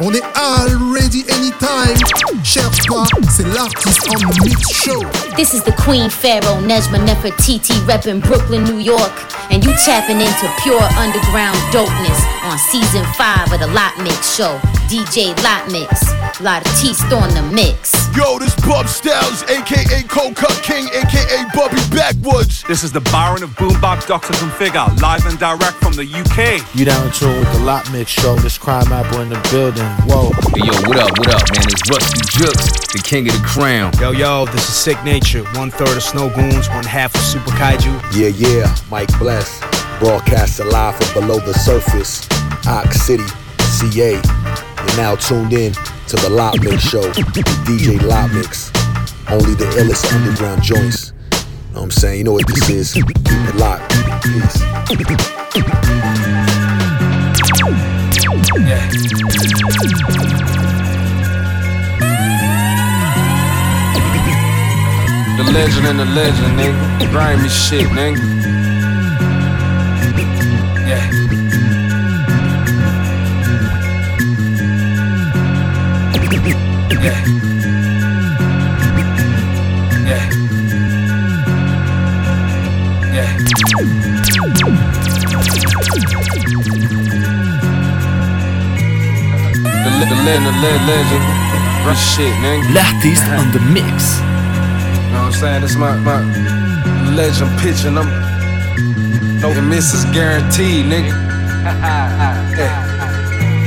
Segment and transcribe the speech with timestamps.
[0.00, 1.96] On est already anytime.
[2.42, 5.00] Cherche pas, c'est l'artiste on the mix show.
[5.36, 9.12] This is the Queen Pharaoh, Nejma Nefertiti, repping Brooklyn, New York.
[9.50, 14.58] And you tapping into pure underground dopeness on season five of the Lot Mix show.
[14.92, 16.12] DJ Lot Mix.
[16.40, 17.94] Lot of teeth on the mix.
[18.14, 22.62] Yo, this Bub Styles, aka Cold Cut King, aka Bubby Backwoods.
[22.64, 26.60] This is the Baron of Boombop Doctor Configure, live and direct from the UK.
[26.74, 29.88] You down in tune with the Lot Mix show, this Crimeapple in the building.
[30.04, 30.28] Whoa.
[30.52, 31.64] Hey, yo, what up, what up, man?
[31.72, 33.92] It's Rusty Juxx, the king of the crown.
[33.98, 37.92] Yo, yo, this is Sicknature, one third of Snowgoons, one half of Super Kaiju.
[38.12, 39.60] Yeah, yeah, Mic Bles,
[40.00, 42.28] broadcasting live from below the surface,
[42.66, 43.24] Ox City,
[43.58, 44.12] CA.
[44.12, 48.70] You're now tuned in to the Lot Mix show, DJ Lot Mix.
[49.30, 51.12] Only the illest underground joints.
[51.72, 52.18] Know what I'm saying?
[52.18, 52.92] You know what this is.
[52.92, 53.90] Keep it locked.
[54.22, 54.58] Peace.
[65.36, 67.10] The legend and the legend, nigga.
[67.10, 68.41] Grimy shit, nigga.
[77.00, 77.24] Yeah.
[80.04, 80.24] Yeah.
[83.12, 83.30] Yeah.
[89.82, 91.24] The, the legend, the le- legend.
[91.84, 92.74] Real shit, nigga.
[92.74, 94.20] L'artiste on the mix.
[94.20, 94.26] You
[95.12, 95.62] know what I'm saying?
[95.64, 96.20] It's my, my
[97.16, 98.08] legend pitch and I'm
[99.40, 101.08] no misses guaranteed, nigga.
[101.64, 102.84] yeah.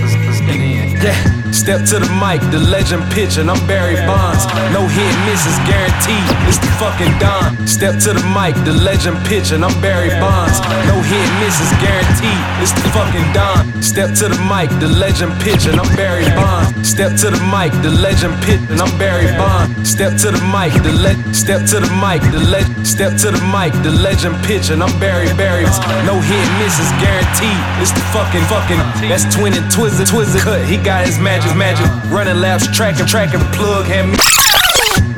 [0.02, 1.02] Let's, let's get in.
[1.02, 1.45] Yeah.
[1.56, 4.46] Step to the mic, the legend pitch, and I'm Barry Bonds.
[4.76, 6.28] No hit misses guaranteed.
[6.52, 7.56] It's the fucking Don.
[7.66, 10.60] Step to the mic, the legend pitch, and I'm Barry Bonds.
[10.86, 12.44] No hit misses guaranteed.
[12.62, 13.82] It's the fucking Don.
[13.82, 16.86] Step to the mic, the legend pitch, and I'm Barry Bonds.
[16.86, 19.74] Step to the mic, the legend pitch, and I'm Barry Bonds.
[19.90, 23.42] Step to the mic, the le- Step to the mic, the le- Step to the
[23.50, 25.66] mic, the legend pitch, and I'm Barry Barry.
[26.06, 27.58] No hit misses guaranteed.
[27.82, 28.78] It's the fucking fucking.
[29.10, 30.62] That's twin and twizzle twizzle cut.
[30.68, 31.86] He got his magic magic.
[32.10, 33.42] Running laps, tracking tracking.
[33.54, 34.18] Plug had me.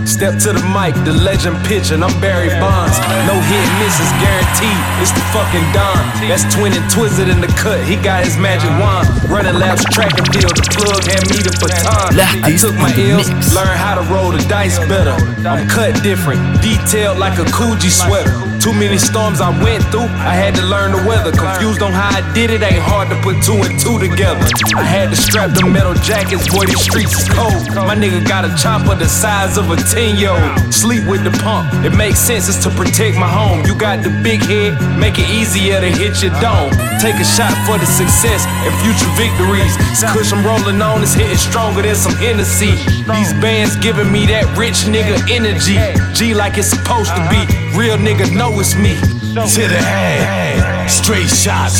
[0.07, 2.97] Step to the mic, the legend pitch, and I'm Barry Bonds.
[3.29, 4.81] No hit misses guaranteed.
[4.97, 5.99] It's the fucking Don.
[6.25, 7.83] That's twin and twizzled in the cut.
[7.85, 9.05] He got his magic wand.
[9.29, 10.57] Running laps, track and field.
[10.57, 12.17] The plug had me the baton.
[12.17, 15.13] I took my L's, learned how to roll the dice better.
[15.45, 18.33] I'm cut different, detailed like a Coogi sweater.
[18.67, 21.31] Too many storms I went through, I had to learn the weather.
[21.31, 24.43] Confused on how I did it, ain't hard to put two and two together.
[24.75, 27.63] I had to strap the metal jackets, boy, these streets is cold.
[27.87, 30.73] My nigga got a chopper the size of a 10 year old.
[30.75, 33.63] Sleep with the pump, it makes sense, it's to protect my home.
[33.63, 36.75] You got the big head, make it easier to hit your dome.
[36.99, 39.79] Take a shot for the success and future victories.
[40.11, 42.75] Kush I'm rolling on is hitting stronger than some Hennessy.
[43.07, 45.79] These bands giving me that rich nigga energy.
[46.11, 47.39] G like it's supposed to be.
[47.77, 48.95] Real nigga know it's me.
[49.33, 50.89] to the head.
[50.89, 51.71] Straight shot.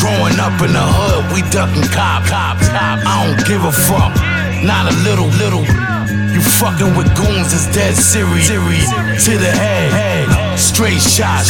[0.00, 2.24] Growing up in the hood, we ducking cop.
[2.30, 4.14] I don't give a fuck.
[4.64, 5.64] Not a little, little.
[6.32, 8.48] You fucking with goons is dead serious.
[8.48, 10.58] To the head.
[10.58, 11.44] Straight shot.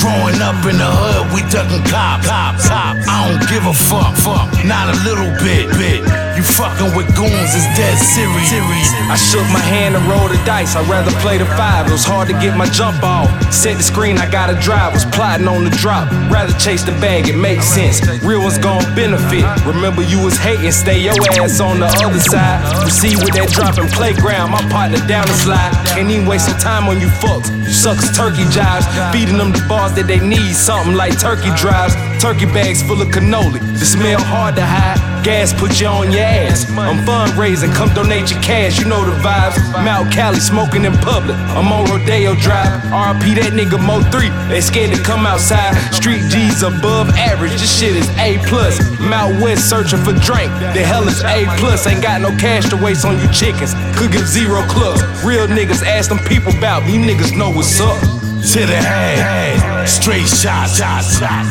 [0.00, 2.20] Growing up in the hood, we ducking cop.
[2.28, 4.14] I don't give a fuck.
[4.16, 4.64] Fuck.
[4.64, 5.70] Not a little bit.
[5.78, 6.31] Bit.
[6.36, 8.88] You fucking with goons is dead serious.
[9.12, 10.74] I shook my hand and rolled the dice.
[10.76, 11.86] I'd rather play the five.
[11.86, 13.28] It was hard to get my jump off.
[13.52, 14.94] Set the screen, I gotta drive.
[14.94, 16.10] Was plotting on the drop.
[16.32, 18.00] Rather chase the bag, it makes sense.
[18.24, 19.44] Real ones gon' benefit.
[19.66, 22.64] Remember you was hating, stay your ass on the other side.
[22.80, 24.50] Proceed with that dropping playground.
[24.50, 25.72] My partner down the slide.
[25.92, 27.52] Can't even waste some time on you fucks.
[27.60, 28.88] You suckers turkey jobs.
[29.12, 30.56] Feeding them the bars that they need.
[30.56, 31.94] Something like turkey drives.
[32.22, 33.58] Turkey bags full of cannoli.
[33.80, 35.24] The smell hard to hide.
[35.24, 36.70] Gas put you on your ass.
[36.70, 38.78] I'm fundraising, come donate your cash.
[38.78, 39.58] You know the vibes.
[39.84, 41.34] Mount Cali smoking in public.
[41.58, 42.78] I'm on Rodeo Drive.
[42.94, 44.30] RP that nigga Mo3.
[44.48, 45.74] They scared to come outside.
[45.92, 47.58] Street G's above average.
[47.58, 48.78] This shit is A plus.
[49.00, 50.54] Mount West searching for drink.
[50.78, 51.88] The hell is A plus.
[51.88, 53.74] Ain't got no cash to waste on you chickens.
[53.98, 55.02] Could give zero clubs.
[55.24, 57.02] Real niggas ask them people about me.
[57.02, 58.21] Niggas know what's up.
[58.42, 59.86] To the head.
[59.88, 60.82] Straight shots.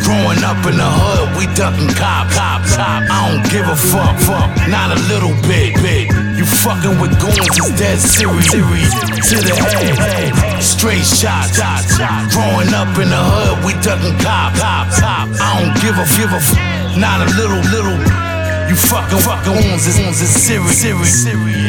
[0.04, 2.28] Growing up in the hood, we ducking cop.
[2.32, 2.62] Cop.
[2.76, 4.20] I don't give a fuck.
[4.28, 4.52] Fuck.
[4.68, 5.76] Not a little bit.
[5.80, 6.12] Bit.
[6.36, 8.52] You fucking with goons is dead serious.
[8.52, 10.36] To the head.
[10.62, 11.56] Straight shots.
[12.36, 14.54] Growing up in the hood, we ducking cop.
[14.60, 14.88] Cop.
[15.40, 16.42] I don't give a give a.
[16.44, 17.98] F- not a little little.
[18.68, 20.82] You fucking fucking goons is is serious.
[20.82, 21.24] Serious.
[21.24, 21.61] Serious.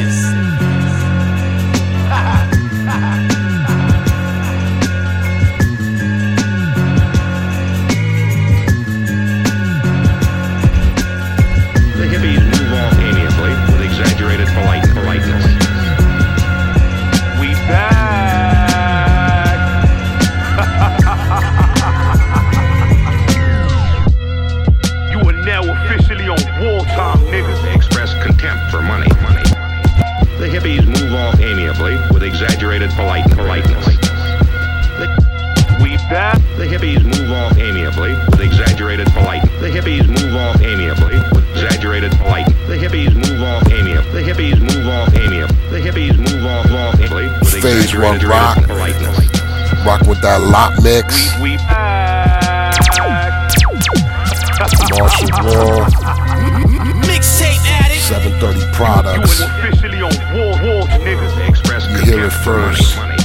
[58.72, 61.36] 730 You officially on war, war, niggas.
[61.36, 62.76] They express You hear it contempt for money.
[62.76, 62.96] first.
[62.96, 63.19] money.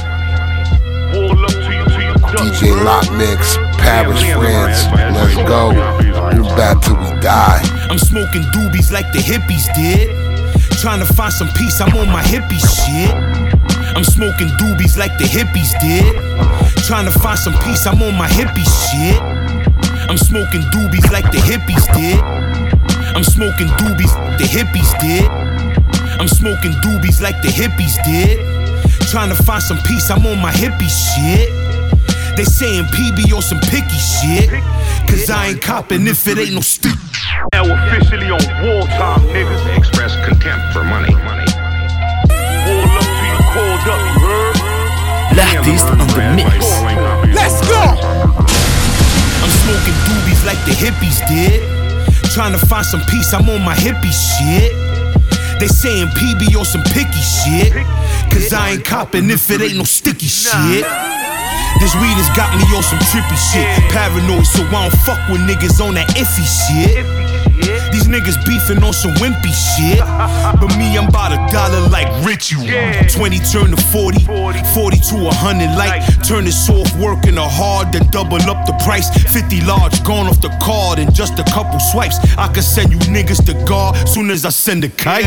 [1.14, 2.14] Wall up to you, to you.
[2.52, 4.84] DJ Lot Mix, Paris, France.
[5.16, 5.72] Let's go.
[5.72, 7.60] Do that till we die.
[7.90, 10.12] I'm smoking doobies like the hippies did.
[10.80, 13.10] Trying to find some peace, I'm on my hippie shit.
[13.96, 16.14] I'm smoking doobies like the hippies did.
[16.84, 19.18] Trying to find some peace, I'm on my hippie shit.
[20.08, 22.20] I'm smoking doobies like the hippies did.
[23.18, 25.26] I'm smoking doobies, the hippies did.
[26.20, 28.38] I'm smoking doobies like the hippies did.
[29.10, 31.50] Trying to find some peace, I'm on my hippie shit.
[32.36, 34.62] They saying PB on some picky shit.
[35.10, 36.94] Cause I ain't copping if it ain't no stick.
[37.54, 39.64] Now officially on wartime, niggas.
[39.64, 41.10] They express contempt for money.
[41.26, 41.50] money.
[42.70, 44.56] Wall up to you, called up, you heard?
[45.34, 46.06] L'artiste on the
[46.38, 46.54] mix.
[47.34, 47.82] Let's go!
[49.42, 51.77] I'm smoking doobies like the hippies did.
[52.34, 54.70] Trying to find some peace, I'm on my hippie shit.
[55.58, 57.72] They saying PB on some picky shit.
[58.30, 60.84] Cause I ain't copping if it ain't no sticky shit.
[61.80, 63.66] This weed has got me on some trippy shit.
[63.90, 67.27] Paranoid, so I don't fuck with niggas on that iffy shit.
[67.98, 69.98] These niggas beefing on some wimpy shit.
[70.58, 72.54] But me, I'm about a dollar like Richie.
[72.56, 76.02] 20 turn to 40, 40 to 100 like.
[76.22, 79.10] Turn this off working a hard, then double up the price.
[79.32, 82.18] 50 large gone off the card in just a couple swipes.
[82.38, 85.24] I can send you niggas to God soon as I send a kite.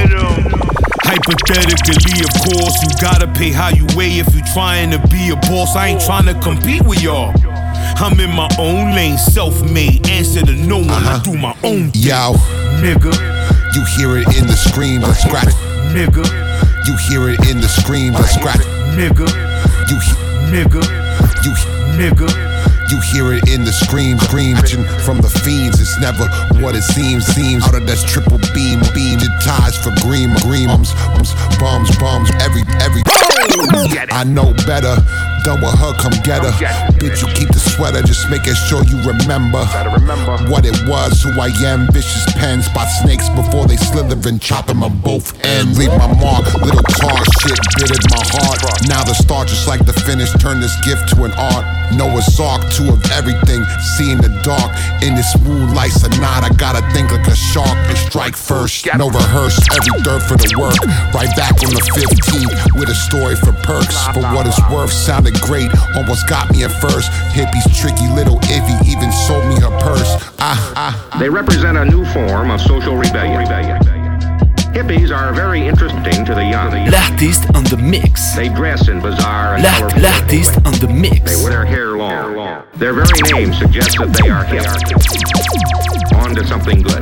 [1.03, 5.35] Hypothetically, of course, you gotta pay how you weigh if you trying to be a
[5.35, 5.75] boss.
[5.75, 7.33] I ain't trying to compete with y'all.
[8.01, 10.07] I'm in my own lane, self-made.
[10.09, 10.89] Answer to no one.
[10.89, 11.19] I uh-huh.
[11.23, 12.33] do my own thing, Yo,
[12.81, 13.13] nigga,
[13.75, 15.53] you hear it in the screams and scratch.
[15.93, 16.25] nigga,
[16.87, 18.61] You hear it in the screams and scratch.
[18.97, 19.27] nigga,
[19.89, 20.17] You, he-
[20.51, 20.81] nigga,
[21.45, 21.53] you,
[21.97, 22.51] nigga.
[22.91, 24.57] You hear it in the scream, screaming
[25.07, 25.79] from the fiends.
[25.79, 26.27] It's never
[26.61, 27.25] what it seems.
[27.25, 29.15] Seems out of that triple beam, beam.
[29.23, 32.29] It ties for green, green bums, bums, bums, bums.
[32.43, 33.01] Every, every.
[34.11, 34.99] I know better.
[35.43, 36.53] Done with her, come get her.
[36.97, 39.65] Bitch, you keep the sweater, just making sure you remember
[40.49, 41.87] what it was, who I am.
[41.91, 45.77] Vicious pen, spot snakes before they slither and chop them on both ends.
[45.77, 48.61] Leave my mark, little tar shit bit bitted my heart.
[48.87, 51.65] Now the start, just like the finish, turn this gift to an art.
[51.93, 53.63] Noah's Ark, two of everything,
[53.97, 54.71] seeing the dark.
[55.03, 58.87] In this moonlight sonata, gotta think like a shark and strike first.
[58.97, 60.79] No rehearse, every dirt for the work.
[61.13, 63.97] Right back on the 15th with a story for perks.
[64.15, 64.91] For what it's worth,
[65.31, 67.11] sounded great, almost got me at first.
[67.33, 70.15] Hippie's tricky little iffy, even sold me her purse.
[70.39, 71.17] Ah, ah.
[71.19, 73.45] They represent a new form of social rebellion.
[74.73, 76.71] Hippies are very interesting to the young.
[76.89, 78.35] L'artiste on the mix.
[78.35, 79.63] They dress in bizarre and
[80.01, 81.19] L'artiste on the mix.
[81.19, 82.63] They wear their hair long.
[82.75, 84.65] Their very name suggests that they are hip.
[86.15, 87.01] On to something good.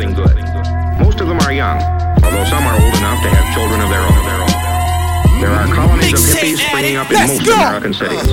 [0.99, 1.79] Most of them are young,
[2.23, 4.68] although some are old enough to have children of their own.
[5.39, 8.27] There are colonies of hippies springing up in most American cities.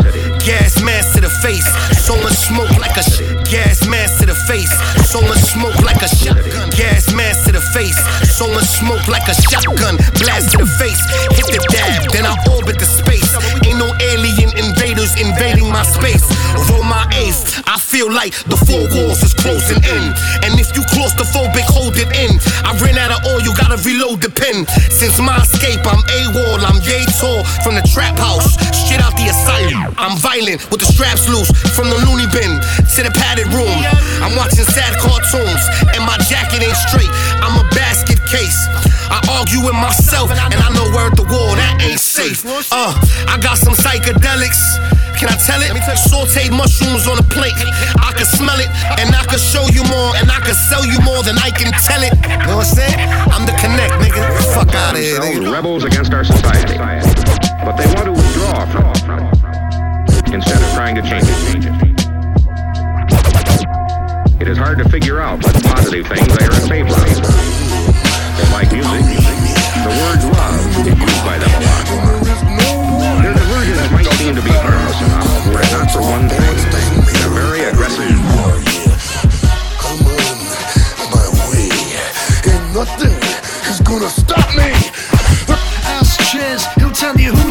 [0.44, 1.66] Gas mask to the face,
[2.04, 4.70] so much smoke like a sh- gas mask to the face,
[5.06, 6.70] so much smoke like a shotgun.
[6.74, 7.98] Gas mask to the face,
[8.34, 9.96] so much smoke like a shotgun.
[10.18, 10.98] Blast to the face,
[11.34, 13.30] hit the dab, then I orbit the space.
[13.66, 16.24] Ain't no alien invaders invading my space.
[16.70, 20.04] Roll my ace, I feel like the four walls is closing in.
[20.42, 22.38] And if you claustrophobic, hold it in.
[22.66, 24.66] I ran out of oil, you gotta reload the pen.
[24.90, 29.26] Since my escape, I'm AWOL, I'm yay tall from the trap house, Shit out the
[29.26, 29.94] asylum.
[29.98, 32.60] I'm violent with the straps loose from the loony bin
[32.94, 33.76] to the padded room.
[34.24, 35.62] I'm watching sad cartoons
[35.94, 37.10] and my jacket ain't straight.
[37.44, 38.56] I'm a basket case.
[39.12, 42.44] I argue with myself and I know word the wall that ain't safe.
[42.72, 42.92] Uh,
[43.28, 44.60] I got some psychedelics.
[45.16, 45.72] Can I tell it?
[45.96, 47.56] Sauteed mushrooms on a plate.
[48.04, 48.68] I can smell it,
[49.00, 51.72] and I can show you more, and I can sell you more than I can
[51.72, 52.12] tell it.
[52.28, 53.00] You know what I'm saying?
[53.32, 54.20] I'm the connect, nigga.
[54.52, 55.50] Fuck out of here, nigga.
[55.50, 56.76] rebels against our society.
[56.76, 61.85] But they want to withdraw from it instead of trying to change it.
[64.46, 67.02] It is hard to figure out but positive things they are in favor of.
[67.02, 69.02] They Like music,
[69.82, 71.82] the word love is used by them a lot.
[73.26, 76.62] Their divergence might seem to be harmless enough were it not for one thing.
[77.10, 78.06] They're very aggressive.
[81.10, 81.66] My way.
[82.46, 83.18] Ain't nothing
[83.66, 84.70] is gonna stop me.
[85.90, 87.45] Ask Chiz, he'll tell you who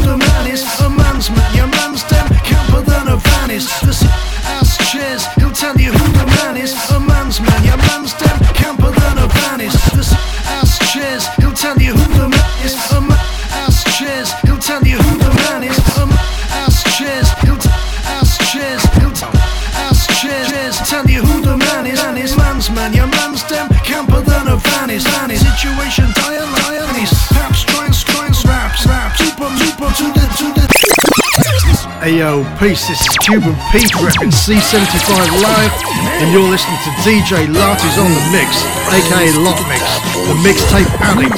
[32.06, 35.10] Hey yo, peace, this is Cuban Pete repping C75
[35.42, 35.74] Live,
[36.22, 38.62] and you're listening to DJ Larty's on the mix,
[38.94, 39.82] aka Lot Mix,
[40.14, 41.34] the mixtape addict.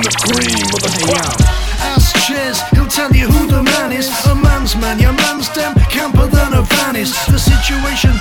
[0.00, 1.36] The cream of the crop.
[1.84, 4.08] Ask Chiz, he'll tell you who the man is.
[4.24, 7.12] A man's man, your man's dem, camper than a van is.
[7.26, 8.16] The situation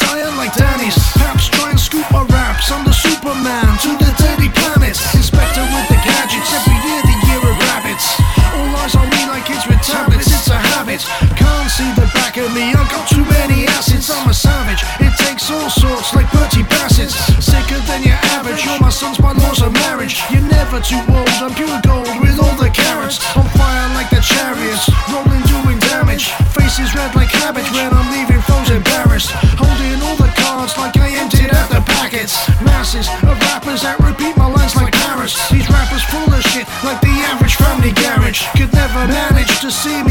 [13.47, 14.09] many assets.
[14.09, 17.15] I'm a savage, it takes all sorts like Bertie Bassett's.
[17.43, 20.23] Sicker than your average, you're my son's by laws of marriage.
[20.31, 23.19] You're never too old, I'm pure gold with all the carrots.
[23.35, 26.31] On fire like the chariots, rolling doing damage.
[26.55, 29.31] Faces red like cabbage when I'm leaving foes embarrassed.
[29.59, 32.33] Holding all the cards like I emptied out the packets.
[32.61, 35.35] Masses of rappers that repeat my lines like parrots.
[35.49, 38.47] These rappers full of shit like the average family garage.
[38.55, 40.02] Could never manage to see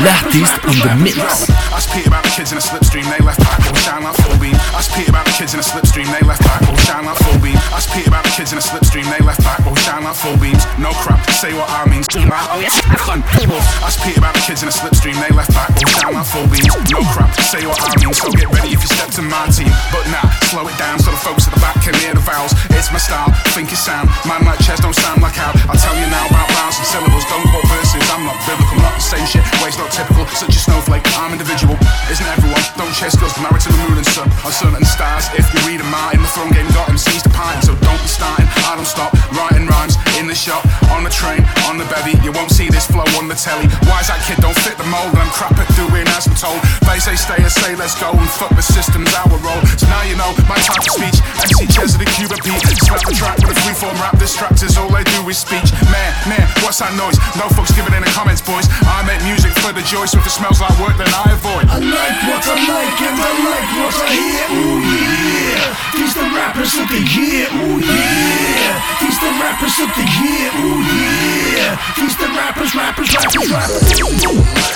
[0.00, 1.20] L'artiste on the mix.
[1.68, 4.56] I spit about the kids in a slipstream, they left back, shine like full beam.
[4.72, 7.56] I spit about the kids in a slipstream, they left back, shine like full beam.
[7.68, 10.64] I spit about the kids in a slipstream, they left back, shine like full beams.
[10.80, 12.00] No crap, say what I mean.
[12.90, 16.66] I spit about the kids in a slipstream, they left back, shine like full beams.
[16.90, 18.10] No crap, say what I mean.
[18.14, 19.70] So get ready if you step to my team.
[19.94, 22.50] But nah, slow it down so the folks at the back can hear the vowels.
[22.74, 24.10] It's my style, think it's sound.
[24.26, 25.54] Man like Chez don't sound like how.
[25.70, 28.02] I tell you now about rhymes and syllables, don't quote verses.
[28.10, 29.44] I'm not biblical, not the same shit.
[29.62, 31.06] Ways not typical, such a snowflake.
[31.14, 31.78] I'm individual,
[32.10, 32.62] isn't everyone?
[32.74, 34.26] Don't chase girls married to the moon and sun.
[34.42, 37.30] On certain stars, if you read them out in the throne game, got MCs to
[37.30, 37.62] pine.
[37.62, 39.14] So don't be starting, I don't stop.
[39.30, 40.60] Writing rhymes in the shop,
[40.92, 42.12] on the train, on the bevy.
[42.20, 43.64] You won't see this flow on the telly.
[43.88, 45.16] Why is that kid don't fit the mold?
[45.16, 46.60] I'm crap at doing as I'm told.
[46.84, 49.64] They say stay and say let's go and fuck the system's our role.
[49.80, 51.16] So now you know my type of speech.
[51.40, 52.60] MC Chez of the Cuban Pete.
[52.84, 54.76] Slap the track with a freeform rap distractors.
[54.76, 55.72] All they do is speech.
[55.88, 57.16] Man, man, what's that noise?
[57.40, 58.68] No folks give it in the comments, boys.
[58.84, 61.64] I make music for the joy, so if it smells like work, then I avoid.
[61.72, 64.44] I like what I like and I like what I hear.
[64.52, 65.19] Ooh yeah,
[65.94, 67.46] these the rappers of the year.
[67.50, 70.48] Ooh yeah, these the rappers of the year.
[70.62, 70.82] Ooh
[71.56, 74.69] yeah, these the rappers, rappers, rappers, rappers.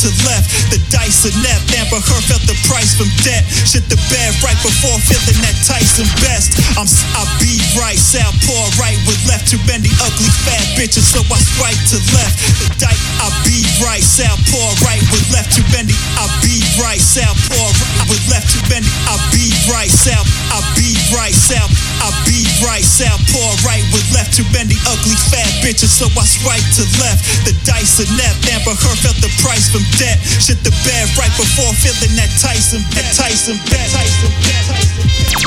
[0.00, 0.48] To left.
[0.72, 0.80] The
[1.10, 1.58] dice are net.
[1.74, 3.42] Amber Heard felt the price from debt.
[3.66, 6.54] Shit the bed right before feeling that Tyson best.
[6.78, 6.86] I'm
[7.18, 9.50] I be right, southpaw right with left.
[9.50, 12.38] Too many ugly fat bitches, so I swipe to left.
[12.62, 15.50] The dice I be right, southpaw right with left.
[15.50, 18.54] Too many I be right, southpaw right with left.
[18.54, 20.30] Too many I be right, south.
[20.54, 21.74] I be right, south.
[22.06, 24.38] I be right, southpaw right with left.
[24.38, 27.26] Too many ugly fat bitches, so I swipe to left.
[27.42, 28.38] The dice are net.
[28.54, 30.22] Amber Heard felt the price from debt.
[30.22, 33.08] Shit the bed right before feeling that Tyson bet.
[33.16, 33.88] Tyson bet.
[33.88, 34.64] Tyson bet.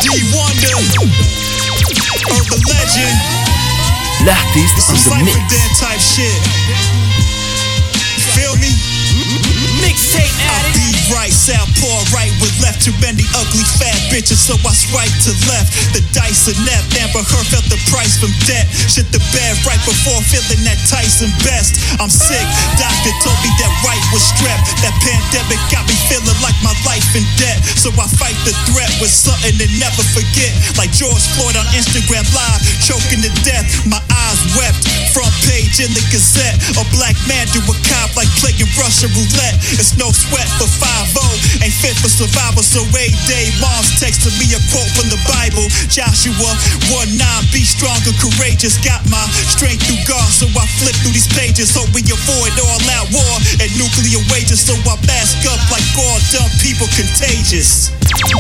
[0.01, 0.77] D Wonder.
[2.50, 3.17] The legend.
[4.81, 5.79] Some on the mix.
[5.79, 6.39] type shit.
[8.33, 8.72] Feel me?
[9.83, 10.92] Mixtape addict.
[11.12, 12.79] Right, southpaw right with left.
[12.79, 15.75] Too many ugly fat bitches, so I swipe to left.
[15.91, 16.79] The dice are net.
[17.03, 18.72] Amber Heard felt the price from debt.
[18.72, 21.75] Shit the bed right before feeling that Tyson best.
[22.00, 22.43] I'm sick.
[22.79, 24.60] Doctor told me that right was strep.
[24.79, 27.60] That pandemic got me feeling like my life in debt.
[27.75, 30.55] So I fight the threat with something to never forget.
[30.79, 33.67] Like George Floyd on Instagram Live, choking to death.
[33.91, 34.88] My eyes wept.
[35.12, 36.57] Front page in the Gazette.
[36.79, 39.60] A black man do a cop like playing Russian roulette.
[39.75, 42.62] It's no sweat for 5 Ain't fit for survival.
[42.62, 45.65] So every day, mom's texting me a quote from the Bible.
[45.89, 46.51] Joshua
[46.91, 48.77] 1 9, be strong and courageous.
[48.83, 51.73] Got my strength through God, so I flip through these pages.
[51.73, 53.33] Hope we avoid all out war
[53.63, 54.62] and nuclear wages.
[54.62, 57.89] So I mask up like all dumb people contagious.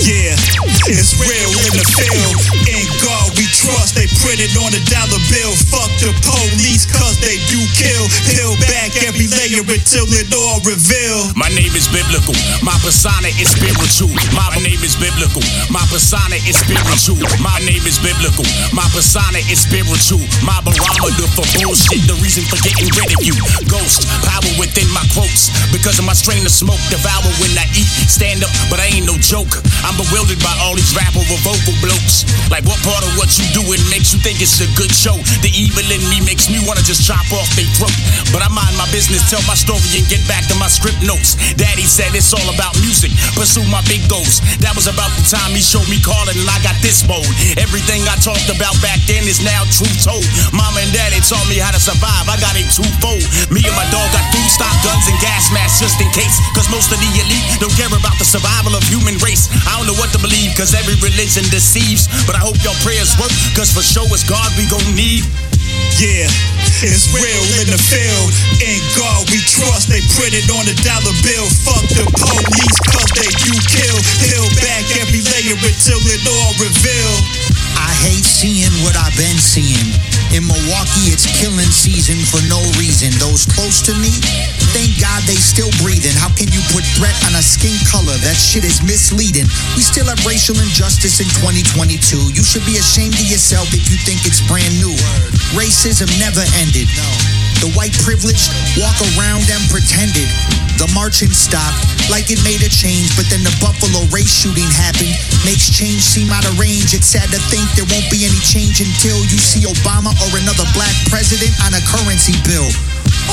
[0.03, 0.37] Yeah,
[0.91, 2.37] it's real in the field.
[2.69, 3.99] In God we trust.
[3.99, 5.51] They printed on a dollar bill.
[5.67, 8.07] Fuck the police, cause they do kill.
[8.31, 11.27] Peel back every layer until it all reveal.
[11.35, 12.33] My name is biblical.
[12.63, 14.07] My persona is spiritual.
[14.31, 15.43] My name is biblical.
[15.67, 17.19] My persona is spiritual.
[17.43, 18.47] My name is biblical.
[18.71, 20.23] My persona is spiritual.
[20.47, 22.07] My barometer for bullshit.
[22.07, 23.35] The reason for getting rid of you.
[23.67, 25.51] Ghost power within my quotes.
[25.75, 26.79] Because of my strain of smoke.
[26.87, 27.91] Devour when I eat.
[28.07, 29.59] Stand up, but I ain't no joke.
[29.83, 32.23] I'm bewildered by all these rapper or vocal blokes.
[32.47, 35.17] Like what part of what you do, it makes you think it's a good show?
[35.41, 37.95] The evil in me makes me wanna just chop off their throat.
[38.29, 41.33] But I mind my business, tell my story and get back to my script notes.
[41.57, 44.43] Daddy said it's all about music, pursue my big goals.
[44.61, 47.25] That was about the time he showed me calling and I got this mode.
[47.57, 50.25] Everything I talked about back then is now truth told.
[50.53, 53.23] Mama and daddy taught me how to survive, I got it twofold.
[53.49, 56.37] Me and my dog got food stock, guns, and gas masks just in case.
[56.51, 59.47] Cause most of the elite don't care about the survival of human race.
[59.63, 62.11] I don't know what to believe, cause every religion deceives.
[62.27, 65.23] But I hope your prayers work, cause for sure it's God we gon' need.
[65.97, 66.27] Yeah,
[66.83, 68.29] it's real in the field.
[68.59, 69.87] In God we trust.
[69.87, 71.47] They printed on the dollar bill.
[71.63, 73.97] Fuck the police, cause they you kill.
[74.27, 77.42] Peel back every layer until it all reveal.
[77.79, 79.95] I hate seeing what I've been seeing.
[80.35, 83.09] In Milwaukee, it's killing season for no reason.
[83.17, 84.13] Those close to me,
[84.77, 86.13] thank God they still breathing.
[86.13, 88.13] How can you put threat on a skin color?
[88.21, 89.49] That shit is misleading.
[89.73, 92.37] We still have racial injustice in 2022.
[92.37, 94.93] You should be ashamed of yourself if you think it's brand new.
[95.57, 96.89] Racism never ended.
[97.63, 100.12] The white privileged walk around and pretended.
[101.03, 105.11] Marching stopped like it made a change, but then the Buffalo race shooting happened.
[105.43, 106.95] Makes change seem out of range.
[106.95, 110.63] It's sad to think there won't be any change until you see Obama or another
[110.71, 112.71] black president on a currency bill.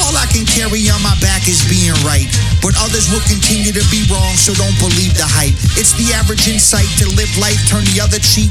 [0.02, 2.26] All I can carry on my back is being right,
[2.58, 5.54] but others will continue to be wrong, so don't believe the hype.
[5.78, 8.50] It's the average insight to live life, turn the other cheek,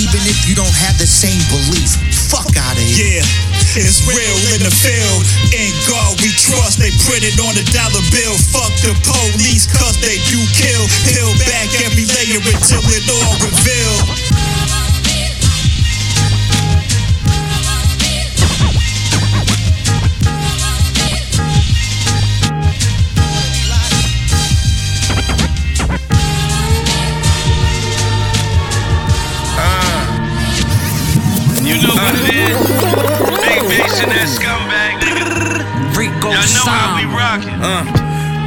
[0.00, 2.13] even if you don't have the same belief.
[2.34, 3.22] Fuck out of here.
[3.22, 5.22] Yeah, it's real in the field.
[5.54, 6.82] In God we trust.
[6.82, 8.34] They printed on a dollar bill.
[8.50, 10.82] Fuck the police, cause they do kill.
[11.06, 14.53] Peel back every layer until it all reveal.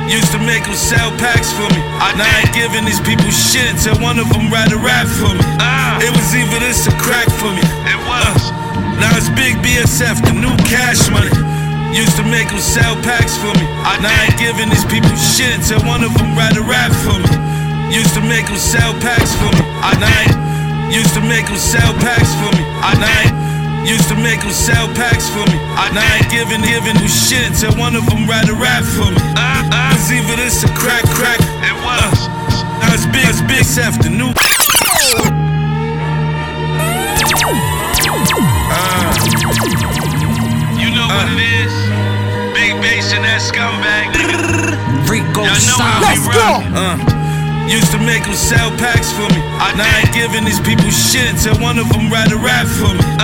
[0.07, 1.81] Used to make them sell packs for me.
[2.15, 5.31] now I ain't giving these people shit till one of them write a rap for
[5.31, 5.43] me.
[6.03, 7.63] It was either this or crack for me.
[7.63, 8.41] It was.
[8.49, 11.31] Uh, now it's big BSF, the new cash money.
[11.95, 13.65] Used to make them sell packs for me.
[14.03, 17.17] now I ain't giving these people shit till one of them write a rap for
[17.19, 17.29] me.
[17.93, 19.63] Used to make them sell packs for me.
[19.99, 20.47] now I ain't
[20.91, 22.63] Used to make them sell packs for me.
[22.79, 23.46] I ain't
[23.87, 25.57] used to make them sell packs for me.
[25.79, 25.87] I
[26.19, 29.21] ain't giving giving them shit till one of them write a rap for me.
[29.39, 29.95] Ah, ah.
[29.95, 31.39] It's either this or crack crack.
[31.63, 32.27] It was.
[32.27, 34.35] Uh, now it's big, it's big Seth, the new.
[38.75, 39.07] Ah.
[40.75, 41.61] You know what it uh.
[41.63, 41.73] is.
[42.51, 44.11] Big bass and that scumbag.
[45.07, 46.75] Rico Y'all know how we rockin'.
[46.75, 47.17] Uh,
[47.71, 49.39] used to make them sell packs for me.
[49.79, 52.91] now I ain't giving these people shit till one of them write a rap for
[52.91, 53.16] me.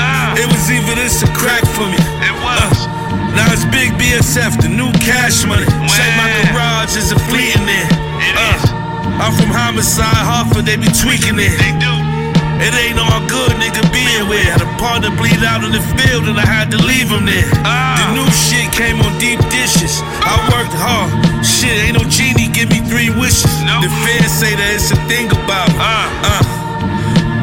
[4.34, 5.65] BSF, the new cash money.
[5.93, 7.89] Check my garage, is a fleet in there.
[8.17, 9.22] It Uh.
[9.22, 11.54] I'm from Homicide, Hartford, they be tweaking it.
[11.62, 11.93] They do.
[12.58, 14.41] It ain't all good, nigga, being with.
[14.41, 17.46] Had a partner bleed out in the field and I had to leave him there.
[17.62, 17.93] Ah.
[18.00, 20.02] The new shit came on deep dishes.
[20.26, 21.13] I worked hard.
[21.46, 23.54] Shit, ain't no genie give me three wishes.
[23.86, 25.78] The feds say that it's a thing about me.
[25.78, 26.10] Ah.
[26.26, 26.53] Uh,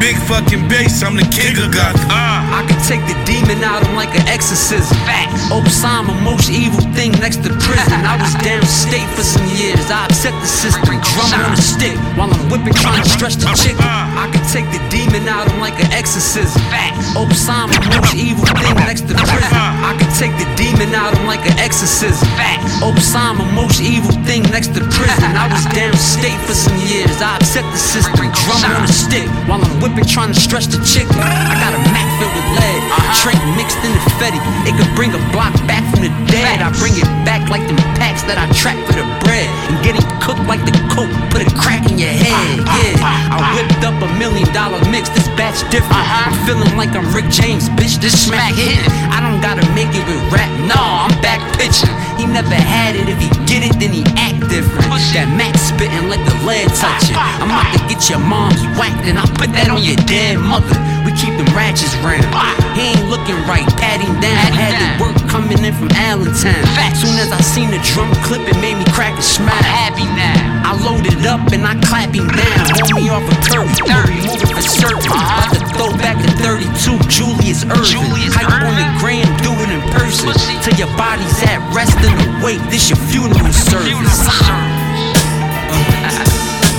[0.01, 1.93] big fucking bass, I'm the king of God.
[2.09, 2.41] Ah.
[2.57, 4.97] I can take the demon out him like an exorcism.
[5.05, 5.45] Facts.
[5.53, 8.01] Osama, most evil thing next to prison.
[8.01, 9.93] I was downstate for some years.
[9.93, 13.47] I upset the system, drumming on a stick while I'm whipping, trying to stretch the
[13.53, 13.77] chick.
[13.77, 16.59] I can take the demon out him like an exorcism.
[16.73, 17.13] Facts.
[17.13, 19.53] Osama, most evil thing next to prison.
[19.53, 22.25] I can take the demon out him like an exorcism.
[22.33, 22.81] Facts.
[22.81, 25.29] Osama, most evil thing next to prison.
[25.37, 27.21] I was downstate for some years.
[27.21, 30.77] I upset the system, drumming on a stick while I'm whipping, trying to stretch the
[30.85, 31.07] chick.
[31.09, 32.81] I got a Mac filled with lead,
[33.17, 34.37] Trey mixed in the Fetty.
[34.69, 36.61] It could bring a block back from the dead.
[36.61, 39.49] I bring it back like them packs that I track for the bread.
[39.69, 42.61] And getting cooked like the coke, put a crack in your head.
[42.61, 45.09] Yeah, I whipped up a million dollar mix.
[45.09, 45.97] This batch different.
[45.97, 47.97] I'm feeling like I'm Rick James, bitch.
[47.97, 48.85] This smack hitting.
[49.09, 50.49] I don't gotta make it with rap.
[50.69, 51.89] No, I'm back pitching.
[52.21, 53.09] He never had it.
[53.09, 54.93] If he get it, then he act different.
[55.17, 57.17] That Mac spitting, let the lead touch it.
[57.17, 60.77] I'm about to get your mom's whacked, and I put that on your dead mother.
[61.11, 62.23] We keep them ratchets round.
[62.71, 64.47] He ain't looking right, pat him down.
[64.55, 66.63] Had the work coming in from Allentown.
[66.95, 69.51] Soon as I seen the drum clip, it made me crack a smile.
[69.59, 70.39] happy now.
[70.63, 72.63] I loaded up and I clap him down.
[72.79, 75.03] Hold me off a curve, 30, moving for certain.
[75.11, 78.31] About to throw back a 32, Julius Erving.
[78.31, 80.31] Hype on the gram, do it in person.
[80.63, 82.63] Till your body's at rest in the wake.
[82.71, 83.99] This your funeral service.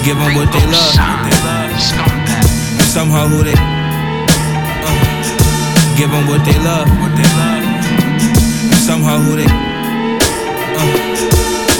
[0.09, 0.97] Give them what they love.
[2.81, 3.82] And somehow who they.
[5.96, 6.88] Give them what they love.
[7.00, 7.28] What they
[8.72, 9.46] And somehow who they.
[10.81, 10.87] Uh,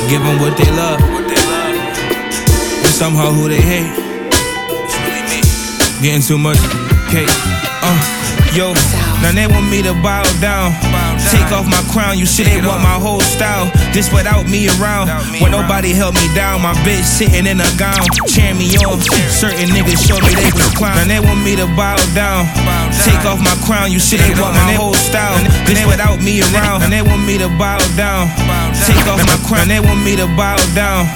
[0.09, 1.01] give them what they love.
[2.85, 3.92] And somehow who they hate.
[4.70, 5.40] It's really me.
[6.03, 6.59] Getting too much
[7.11, 7.29] cake.
[7.83, 8.22] Uh,
[8.55, 8.73] yo,
[9.25, 10.73] now they want me to bow down.
[11.31, 13.71] Take off my crown, you shit, they want my whole style.
[13.95, 15.09] This without me around.
[15.41, 19.01] When nobody held me down, my bitch sitting in a gown, cheering me on.
[19.33, 20.97] Certain niggas showed me they was clown.
[20.97, 22.49] Now they want me to bow down.
[23.05, 25.38] Take off my crown, you shit, they want my whole style.
[25.65, 26.83] This without me around.
[26.83, 28.29] And they want me to bow down.
[28.85, 31.09] Take off my crown, they want me to bow down.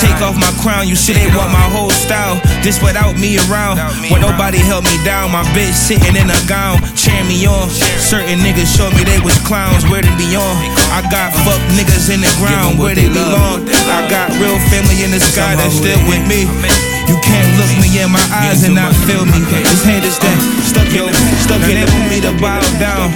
[0.00, 2.40] Take off my crown, you shit, they want my whole style.
[2.62, 3.76] This without me around.
[4.08, 7.70] When nobody held me down, my bitch sitting in a gown, cheering me on.
[8.00, 10.56] Certain niggas showed me they was clowns, where they be on.
[10.92, 13.68] I got fuck niggas in the ground, where they belong.
[13.88, 16.97] I got real family in the sky that's still with me.
[17.08, 19.40] You can't look me in my eyes and not feel me.
[19.40, 21.08] This haters that stuck yo,
[21.40, 23.08] stuck it, they want me to bow down.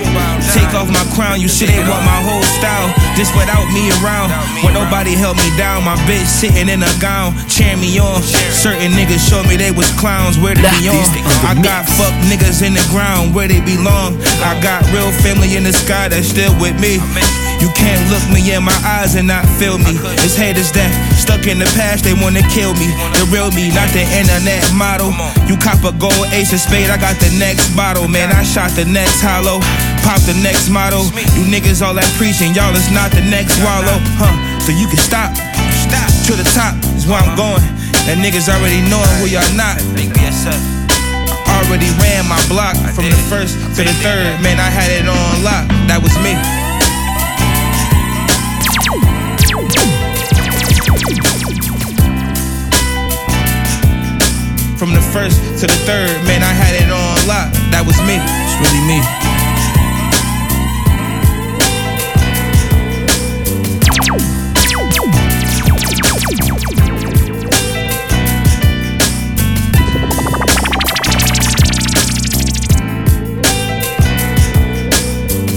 [0.56, 2.88] Take off my crown, you shit, they want my whole style.
[3.20, 4.32] This without me around.
[4.64, 8.24] When nobody held me down, my bitch sitting in a gown, cheering me on.
[8.48, 11.04] Certain niggas showed me they was clowns, where they be on.
[11.44, 14.16] I got fuck niggas in the ground, where they belong.
[14.40, 16.96] I got real family in the sky that's still with me.
[17.82, 19.98] Can't look me in my eyes and not feel me.
[20.22, 22.86] It's haters that stuck in the past, they wanna kill me.
[23.18, 25.10] The real me, not the internet model.
[25.50, 28.06] You cop a gold ace of spade, I got the next bottle.
[28.06, 29.58] Man, I shot the next hollow,
[30.06, 31.10] pop the next model.
[31.34, 33.98] You niggas all that preaching, y'all is not the next wallow.
[34.14, 34.30] Huh,
[34.62, 35.34] so you can stop,
[35.74, 37.66] stop to the top is where I'm going.
[38.06, 39.82] And niggas already knowing who y'all not.
[41.50, 44.38] Already ran my block from the first to the third.
[44.42, 45.66] Man, I had it on lock.
[45.86, 46.61] That was me.
[55.12, 57.52] First to the third, man, I had it on lock.
[57.70, 58.16] That was me.
[58.16, 59.00] It's really me.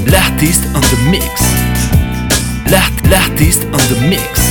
[0.07, 1.41] L'artiste on the mix.
[2.71, 4.44] L'art- L'artiste on the mix.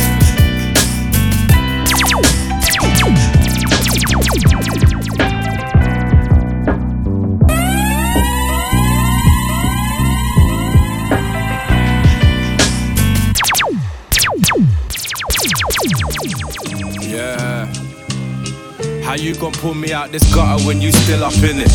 [19.44, 21.68] How you gon' pull me out this gutter when you still up in it?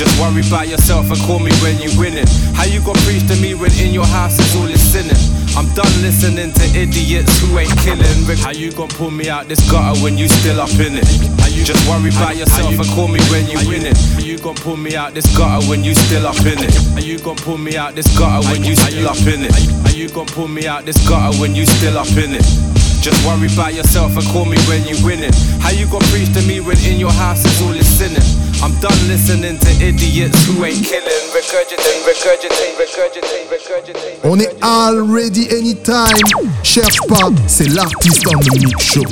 [0.00, 2.24] Just worry about yourself and call me when you win it.
[2.56, 5.20] How you gonna preach to me when in your house is all is sinning?
[5.52, 8.08] I'm done listening to idiots who ain't killing.
[8.40, 11.04] How you gonna pull me out this gutter when you still up in it?
[11.36, 13.94] How you just worry about yourself and call me when you winning?
[14.16, 16.72] How you gon' pull me out this gutter when you still up in it?
[16.96, 19.52] How you gon' pull me out this gutter when you still up in it?
[19.84, 22.71] How you gonna pull me out this gutter when you still up in it?
[23.02, 25.34] Just worry about yourself and call me when you win it.
[25.58, 28.22] How you gonna preach to me when in your house is all is sinning?
[28.62, 31.24] I'm done listening to idiots who ain't killing.
[31.34, 34.24] Regurgitate, regurgitate, regurgitate, regurgitate.
[34.24, 36.14] On est already anytime.
[36.62, 39.02] Cherche pas, c'est l'artiste on the mix show.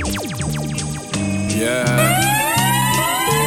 [1.58, 1.84] Yeah.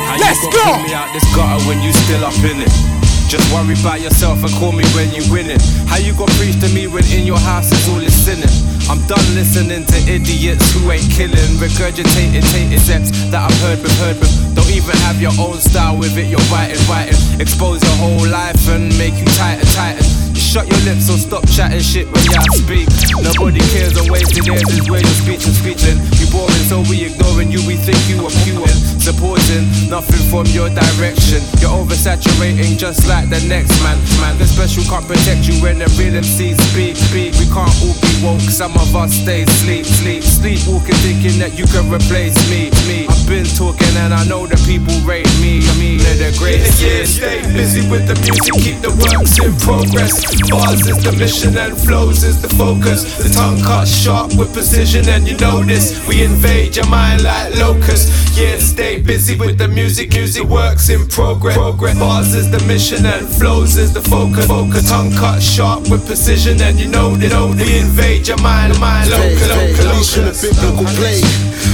[0.06, 0.74] How Let's you go.
[0.76, 2.93] Pull me out this gutter when you still up in it.
[3.34, 5.58] Just worry about yourself and call me when you winning.
[5.90, 8.46] How you gonna preach to me when in your house is all is sinning?
[8.88, 13.98] I'm done listening to idiots who ain't killing, regurgitating, tainted steps that I've heard with,
[13.98, 14.22] heard.
[14.54, 17.18] Don't even have your own style with it, you're writing, writing.
[17.42, 20.23] Expose your whole life and make you tighter, tighter.
[20.54, 22.86] Shut your lips or stop chatting shit when y'all speak.
[23.26, 25.98] Nobody cares or wasted ears is where your speech is speeching.
[26.22, 27.58] You boring, so we ignoring you.
[27.66, 28.70] We think you are pure,
[29.02, 31.42] supporting nothing from your direction.
[31.58, 33.98] You're oversaturating just like the next man.
[34.22, 37.02] Man, the special can't protect you when the real MCs speak.
[37.02, 38.42] Speak, we can't all be woke.
[38.42, 42.70] Some of us stay sleep, sleep, sleepwalking, thinking that you can replace me.
[42.88, 45.64] Me, I've been talking and I know that people rate me.
[45.80, 46.82] Me, they're the greatest.
[46.82, 50.22] Yeah, stay busy with the music, keep the works in progress.
[50.50, 53.04] Bars is the mission and flows is the focus.
[53.18, 56.06] The tongue cuts sharp with precision, and you know this.
[56.08, 58.38] We invade your mind like locusts.
[58.38, 61.56] Yeah, stay busy with the music, music works in progress.
[61.56, 61.98] progress.
[61.98, 64.48] Bars is the mission and flows is the focus.
[64.48, 64.90] focus.
[64.90, 69.48] Tongue cut sharp with precision, and you know that we invade your mind, mind, local,
[69.48, 71.24] local, Unleashing a biblical plague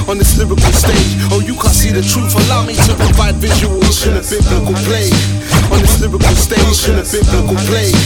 [0.09, 1.17] on this lyrical stage.
[1.33, 2.33] Oh, you can't see the truth.
[2.45, 5.13] Allow me to provide visuals in a biblical plague
[5.73, 6.61] on this lyrical stage.
[6.89, 7.97] In a biblical plague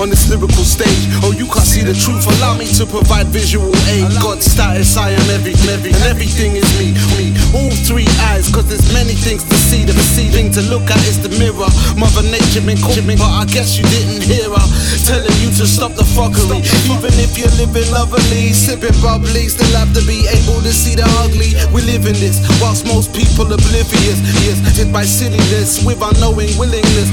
[0.00, 1.08] on this lyrical stage.
[1.24, 2.24] Oh, you can't see the truth.
[2.38, 4.08] Allow me to provide visual aid.
[4.20, 7.32] God status, I am every, every, and everything is me, me.
[7.56, 9.84] All three eyes, cause there's many things to see.
[9.84, 9.96] The
[10.36, 11.68] thing to look at is the mirror.
[11.96, 14.66] Mother Nature been calling, but I guess you didn't hear her
[15.08, 16.60] telling you to stop the fuckery.
[16.92, 21.06] Even if you're living lovely, sipping bubbly, still have to be able to see the
[21.22, 21.54] ugly.
[21.74, 24.18] We live in this, whilst most people oblivious.
[24.46, 27.10] Yes, hit by silliness with unknowing willingness.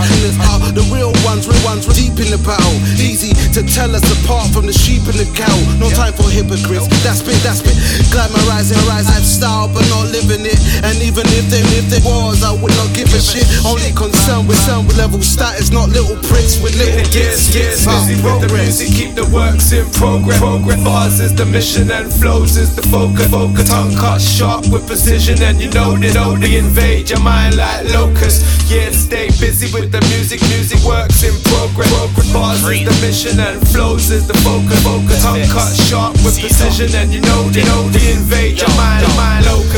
[0.53, 2.77] Are the real ones, real ones, deep in the battle.
[3.01, 5.53] Easy to tell us apart from the sheep and the cow.
[5.79, 6.87] No time for hypocrites.
[7.01, 7.75] That's bit, that's bit.
[8.13, 10.59] Glamorizing rise lifestyle, but not living it.
[10.85, 13.47] And even if they if there was, I would not give a shit.
[13.65, 18.41] Only concerned with sound level status, not little pricks with little Yes, yes, busy with
[18.41, 20.42] the music, keep the works in progress.
[20.43, 20.83] Progress.
[20.83, 23.27] Bars is the mission and flows is the focus.
[23.31, 23.69] focus.
[23.69, 27.87] Tongue cut sharp with precision, and you know that oh, they invade your mind like
[27.95, 28.43] locusts.
[28.69, 31.87] Yeah, stay busy with the music, music works in progress.
[31.95, 32.33] progress.
[32.33, 34.83] Bars is the mission and flows is the focus.
[34.83, 35.23] focus.
[35.23, 39.45] Tongue cut sharp with precision, and you know that oh, they invade your mind, mind,
[39.45, 39.73] local.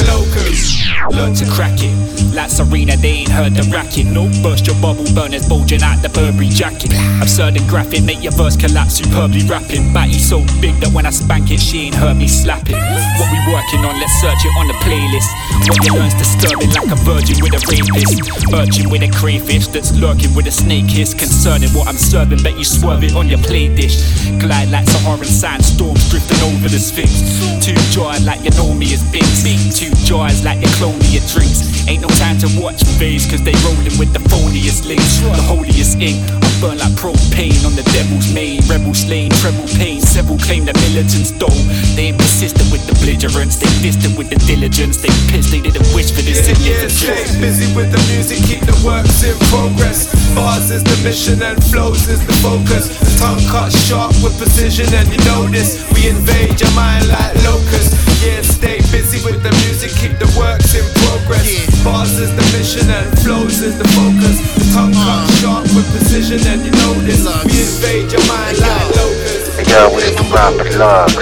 [1.11, 1.93] Learn to crack it.
[2.33, 4.07] Like Serena, they ain't heard the racket.
[4.07, 6.91] No burst your bubble burners bulging out the Burberry jacket.
[7.21, 9.79] Absurd and graphic, make your verse collapse superbly rapid.
[9.93, 12.75] Batty so big that when I spank it, she ain't heard me slap it.
[13.19, 15.29] What we working on, let's search it on the playlist.
[15.69, 18.19] What you learn's disturbing like a virgin with a rapist.
[18.51, 21.13] Urging with a crayfish that's lurking with a snake hiss.
[21.13, 24.03] Concerning what I'm serving, bet you swerve it on your play dish.
[24.39, 27.39] Glide like Saharan sandstorms drifting over the sphinx.
[27.63, 29.79] Two joy like you know me as Binks.
[29.79, 31.87] Two joys like you me your drinks.
[31.87, 35.19] Ain't no time to watch phase, cause they rolling with the phoniest links.
[35.19, 36.44] The holiest ink.
[36.61, 38.61] Burn like propane on the devil's main.
[38.71, 39.99] Rebel slain, treble pain.
[39.99, 41.59] Several claim the militants though.
[41.95, 43.57] They ain't persistent with the belligerents.
[43.57, 44.97] They distant with the diligence.
[45.03, 48.61] They pissed, they didn't wish for this yeah, yeah, stay busy with the music, keep
[48.63, 50.13] the works in progress.
[50.35, 52.87] Bars is the mission and flows is the focus.
[52.99, 55.81] The tongue cut sharp with precision, and you know this.
[55.91, 57.97] We invade your mind like locusts.
[58.21, 61.45] Yeah, stay busy with the music, keep the works in progress.
[61.83, 64.37] Bars is the mission and flows is the focus.
[64.55, 67.25] The tongue cut sharp with precision, know this.
[67.45, 69.57] We invade your mind like locusts.
[69.57, 71.15] Hey, yo, it's the Robert Lughz.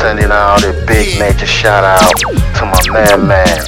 [0.00, 3.58] Sending out a big major shout out to my man, man,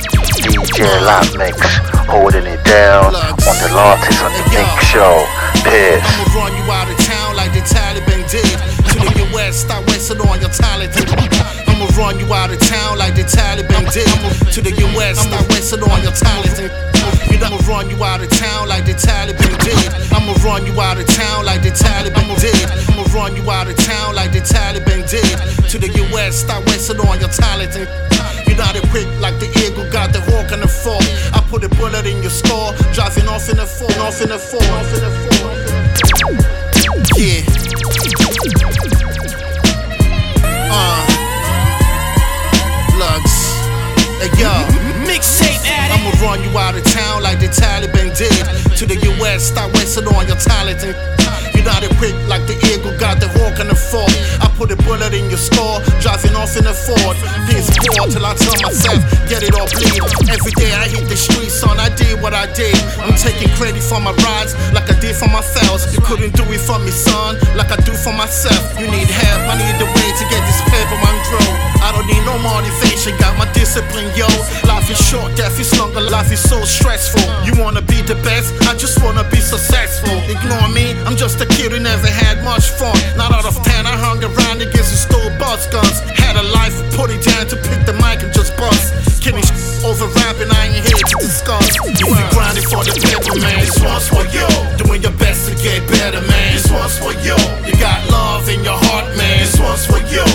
[0.42, 1.60] DJ Lot Mix,
[2.08, 5.26] holding it down on the Lartis on the Big Show.
[5.62, 6.02] Piss.
[6.02, 8.58] I'ma run you out of town like the Taliban did.
[8.92, 11.41] To the US, stop wasting on your talent.
[11.82, 14.06] I'ma run you out of town like the Taliban did.
[14.54, 16.54] To the US, stop wasting on your talent.
[17.42, 19.90] I'ma run you out of town like the Taliban did.
[20.14, 22.54] I'ma run you out of town like the Taliban did.
[22.86, 25.26] I'ma run you out of town like the Taliban did.
[25.74, 27.74] To the US, stop wasting on your talent.
[27.74, 31.02] You're not equipped like the eagle, got the hawk and the fall.
[31.34, 34.38] I put a bullet in your skull, driving off in the fall, off in the
[34.38, 35.50] fall, off in the fall.
[37.18, 37.71] Yeah.
[44.22, 44.54] Hey, yo.
[45.02, 48.30] Mixtape I'ma run you out of town like the Taliban did.
[48.78, 50.78] To the US, stop wasting on your talent.
[50.78, 54.06] You're not equipped like the eagle, got the hawk and the fall.
[54.58, 57.16] Put a bullet in your skull, driving off in a Ford.
[57.50, 59.98] This poor till I tell myself, get it or bleed.
[60.30, 62.76] Every day I hit the streets, son, I did what I did.
[63.02, 65.90] I'm taking credit for my rides, like I did for my fails.
[65.94, 68.62] You couldn't do it for me, son, like I do for myself.
[68.78, 71.48] You need help, I need a way to get this paper grow.
[71.82, 74.28] I don't need no motivation, got my discipline, yo.
[74.68, 77.24] Life is short, death is longer, life is so stressful.
[77.46, 80.14] You wanna be the best, I just wanna be successful.
[80.28, 82.96] Ignore me, I'm just a kid who never had much fun.
[83.16, 86.00] Not out of ten, I hung around niggas stole bus guns.
[86.18, 88.94] Had a life, put it down to pick the mic and just bust.
[89.82, 91.78] Over rapping, I ain't here to discuss.
[92.34, 94.46] Grinding for the paper, man, this one's for you.
[94.78, 97.34] Doing your best to get better, man, this one's for you.
[97.66, 100.26] You got love in your heart, man, this one's for you.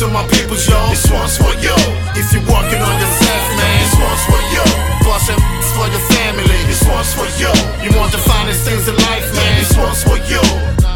[0.00, 1.76] To my peoples, yo, this one's for you.
[2.16, 4.64] If you're working on yourself, man, this one's for you.
[5.04, 5.40] Bustin'
[5.76, 7.52] for your family, this one's for you.
[7.84, 10.93] You want the finest things in life, man, this one's for you.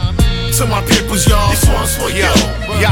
[0.59, 2.27] To my peoples, yo, this one's for you.
[2.83, 2.90] Yeah,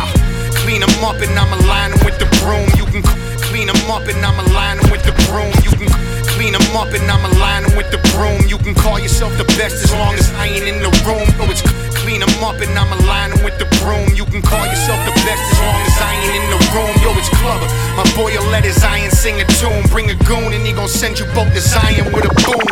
[0.62, 2.62] clean them up and I'm aligning with the broom.
[2.78, 3.02] You can
[3.42, 5.50] clean them up and I'm aligning with the broom.
[5.66, 5.90] You can
[6.30, 8.46] clean them up and I'm aligning with the broom.
[8.46, 11.26] You can call yourself the best as long as I ain't in the room.
[11.50, 11.66] It's
[12.06, 14.14] clean them up and I'm aligning with the broom.
[14.14, 16.94] You can call yourself the best as long as I ain't in the room.
[17.02, 17.66] Yo, it's Clubber.
[17.98, 19.82] My boy will let his iron sing a tune.
[19.90, 22.62] Bring a goon and he gon' send you both to Zion with a boom.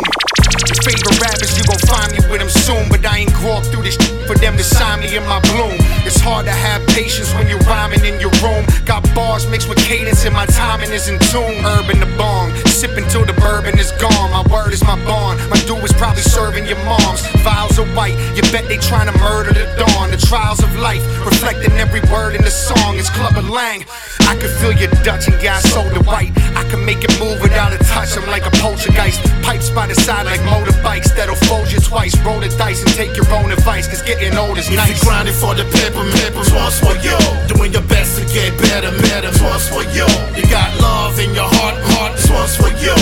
[0.71, 2.89] Your favorite rappers, you gon' find me with them soon.
[2.89, 3.95] But I ain't grow through this
[4.27, 5.77] for them to sign me in my bloom.
[6.03, 8.65] It's hard to have patience when you're rhyming in your room.
[8.85, 11.63] Got bars mixed with cadence and my timing is in tune.
[11.63, 14.29] Urban the bong, sipping till the bourbon is gone.
[14.31, 15.39] My word is my bond.
[15.49, 17.25] My dude is probably serving your moms.
[17.45, 20.11] Vials of white, you bet they trying to murder the dawn.
[20.11, 22.97] The trials of life, reflecting every word in the song.
[22.97, 23.85] It's Clubber Lang.
[24.27, 26.31] I can feel your Dutch and gas soda white.
[26.55, 28.17] I can make it move without a touch.
[28.17, 29.21] I'm like a poltergeist.
[29.43, 32.15] Pipes by the side like motorbikes that'll fold you twice.
[32.25, 34.97] Roll the dice and take your own advice, cause getting old is If nice.
[34.97, 37.13] you grinding for the paper, papers once for you.
[37.45, 40.09] Doing your best to get better, better, once for you.
[40.33, 42.97] You got love in your heart, heart, one's for you.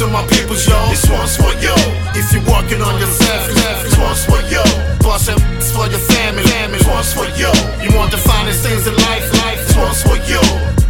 [0.00, 1.76] To my peoples, yo, this one's for you.
[2.16, 4.64] If you're working on yourself, left, this one's for you.
[5.04, 7.52] Bustin' it's for your family, family, this one's for you.
[7.84, 10.85] You want the finest things in life, life, this one's for you.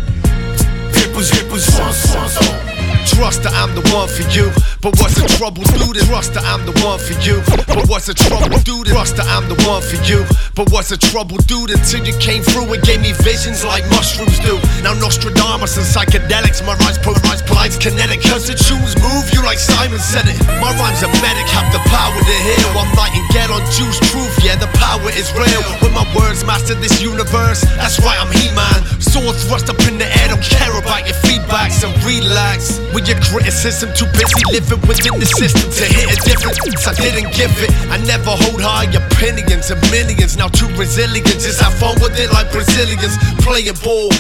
[3.16, 4.52] Trust that I'm the one for you.
[4.85, 5.96] But what's the trouble, dude?
[6.05, 7.40] Trust that I'm the one for you.
[7.64, 8.92] But what's the trouble, dude?
[8.92, 10.29] Trust that I'm the one for you.
[10.52, 11.72] But what's the trouble, dude?
[11.72, 14.61] Until you came through and gave me visions like mushrooms do.
[14.85, 18.20] Now Nostradamus and psychedelics, my rhymes polarize, plies kinetic.
[18.20, 20.37] Cause the tunes move you like Simon said it.
[20.61, 22.70] My rhymes are medic, have the power to heal.
[22.76, 25.62] I'm lighting get on juice truth, yeah, the power is real.
[25.81, 29.00] When my words master this universe, that's right, I'm He-Man.
[29.00, 32.78] Sword thrust up in the air, don't care about your feedbacks and relax.
[32.94, 36.86] With your criticism, too busy living within the system to hit a difference.
[36.86, 37.70] I didn't give it.
[37.90, 40.36] I never hold high opinions of millions.
[40.36, 44.10] Now two Brazilians just have fun with it like Brazilians playing ball.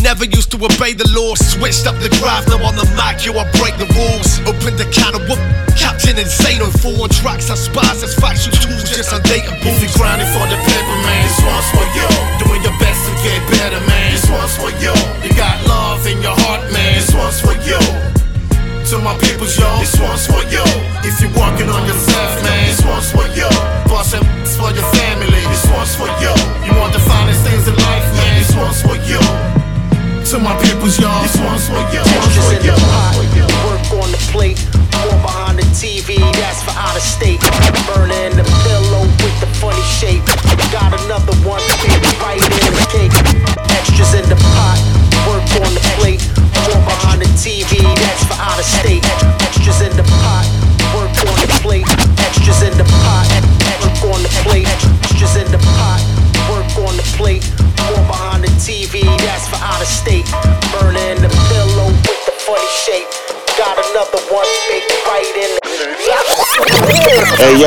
[0.00, 3.32] Never used to obey the law, switched up the graph, now on the mic, yo,
[3.38, 4.40] I break the rules.
[4.44, 5.40] Open the can of whoop,
[5.78, 9.62] Captain Insane on four tracks, I spies as factual tools, just undateable.
[9.62, 11.28] If you're grinding for the paper, man,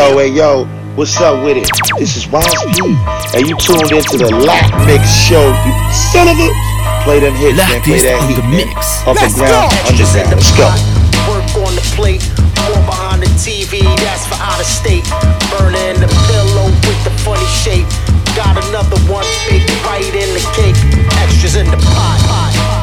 [0.09, 0.65] yo, hey yo,
[0.95, 1.69] what's up with it?
[1.97, 2.81] This is Wais P.
[3.33, 5.73] And you tuned into the Lat Mix Show, you
[6.13, 6.49] son of a.
[7.05, 7.81] Play them hits, man.
[7.81, 8.69] Play that heat, man.
[9.05, 10.37] Underground, underground.
[10.37, 10.69] Let's go.
[11.29, 12.21] Work on the plate,
[12.69, 15.05] more behind the TV, that's for out of state.
[15.53, 17.89] Burner in the pillow with the funny shape.
[18.37, 20.77] Got another one, big bite in the cake.
[21.21, 22.19] Extras in the pot.
[22.25, 22.74] Extra,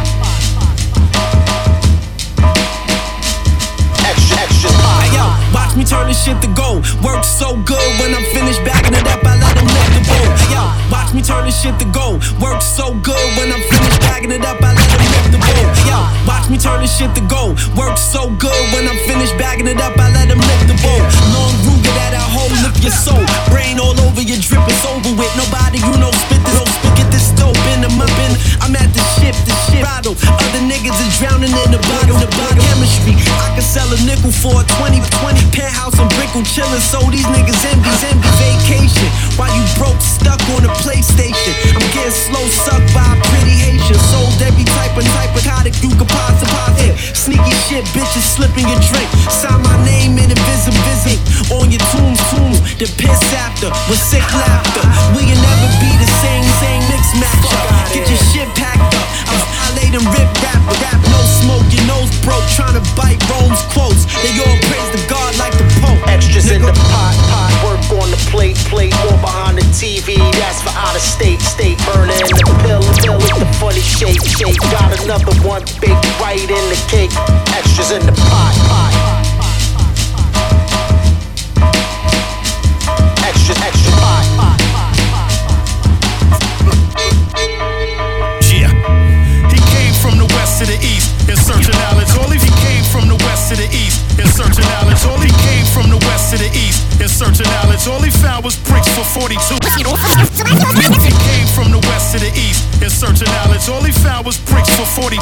[5.72, 6.84] watch me turn this shit to gold.
[7.02, 10.28] Work so good when I'm finished bagging it up, I let them lift the bowl.
[10.52, 12.20] Yo, watch me turn this shit to gold.
[12.40, 15.64] Work so good when I'm finished bagging it up, I let them lift the bowl.
[15.88, 15.96] Yo,
[16.28, 17.56] watch me turn this shit to gold.
[17.72, 21.00] Work so good when I'm finished bagging it up, I let them lift the bowl.
[21.32, 23.24] Long Ruger that I hold, lift your soul.
[23.48, 25.32] Brain all over your drip, it's over with.
[25.40, 28.32] Nobody you know spit this, spit get this dope in them up in.
[28.64, 30.16] I'm at the ship, the ship rattle.
[30.16, 33.14] Other niggas is drowning in the bottom, the bottom chemistry.
[33.44, 36.80] I can sell a nickel for a 20, 20 penthouse and brickle chillin'.
[36.80, 39.08] So these niggas envy, envy vacation.
[39.36, 41.54] While you broke, stuck on a PlayStation.
[41.76, 44.00] I'm getting slow sucked by a pretty Haitian.
[44.10, 46.96] Sold every type of type of narcotic you could possibly hit.
[47.12, 49.08] Sneaky shit, bitches slipping your drink.
[49.28, 51.18] Sign my name in invisible visit
[51.52, 52.58] on your tombs, tombs.
[52.80, 54.82] The piss after with sick laughter.
[55.22, 56.41] You never be the same,
[57.18, 57.66] matchup?
[57.92, 59.08] Get your shit packed up.
[59.28, 61.66] I violate and rip rap, rap no smoke.
[61.72, 64.08] Your nose broke, trying to bite Rome's quotes.
[64.24, 66.00] They all praise the God like the Pope.
[66.08, 67.50] Extras in the pot, pot.
[67.64, 68.94] Work on the plate, plate.
[69.04, 71.78] More behind the TV, that's for out of state, state.
[71.84, 74.56] Burner in the pill, pill with the funny shape, shape.
[74.72, 77.12] Got another one, big right in the cake.
[77.56, 78.92] Extras in the pot, pot.
[83.24, 84.22] Extra, extra pot.
[84.36, 84.61] Yeah.
[91.32, 92.12] In search of knowledge.
[92.20, 95.00] All he came from the west to the east in search of knowledge.
[95.08, 97.88] All he came from the west to the east in search searching outlets.
[97.88, 99.40] All he found was bricks for 42.
[99.72, 103.68] He came from the west to the east in searching outlets.
[103.72, 105.16] All he found was bricks for 42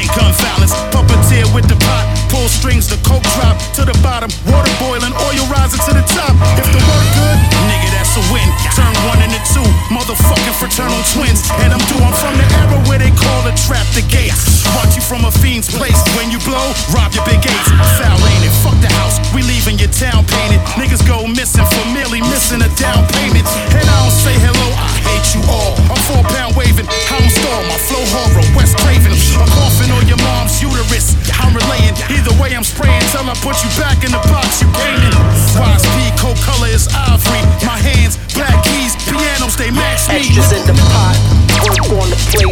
[0.00, 0.72] and gun violence.
[0.96, 5.44] Puppeteer with the pot, pull strings, the coke drop to the bottom, water boiling, oil
[5.52, 6.32] rising to the top.
[6.56, 7.38] If the work good,
[7.68, 8.48] nigga, that's a win.
[8.72, 11.44] Turn one into two, motherfucking fraternal twins.
[11.60, 14.64] And I'm due, I'm from the era where they call the trap the gates.
[14.72, 16.00] Watch you from a fiend's place.
[16.16, 17.68] When you blow, rob your big eights.
[18.00, 18.54] Foul ain't it?
[18.64, 20.64] Fuck the house, we leaving your town painted.
[20.80, 23.44] Niggas go missing for merely missing a down payment.
[23.76, 25.76] And I don't say hello, I hate you all.
[25.92, 29.12] I'm four pound waving, hound storm, my flow horror, West Craven.
[29.12, 31.20] A coffin on your mom's uterus.
[31.36, 34.68] I'm relaying, either way I'm spraying till I put you back in the box you
[34.72, 35.12] came in.
[35.60, 37.40] Wais P, coat color is ivory.
[37.64, 40.22] My hands, black keys, pianos, they match me.
[40.22, 41.16] Extras in the pot,
[41.66, 42.46] work on the plate.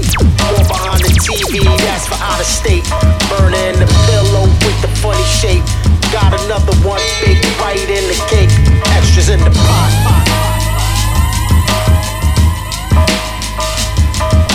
[0.51, 2.85] More behind the TV, that's for out of state.
[3.31, 5.65] Burner in the pillow with the funny shape.
[6.11, 8.51] Got another one baked right in the cake.
[8.97, 9.93] Extras in the pot.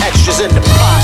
[0.02, 1.02] Extras in the pot.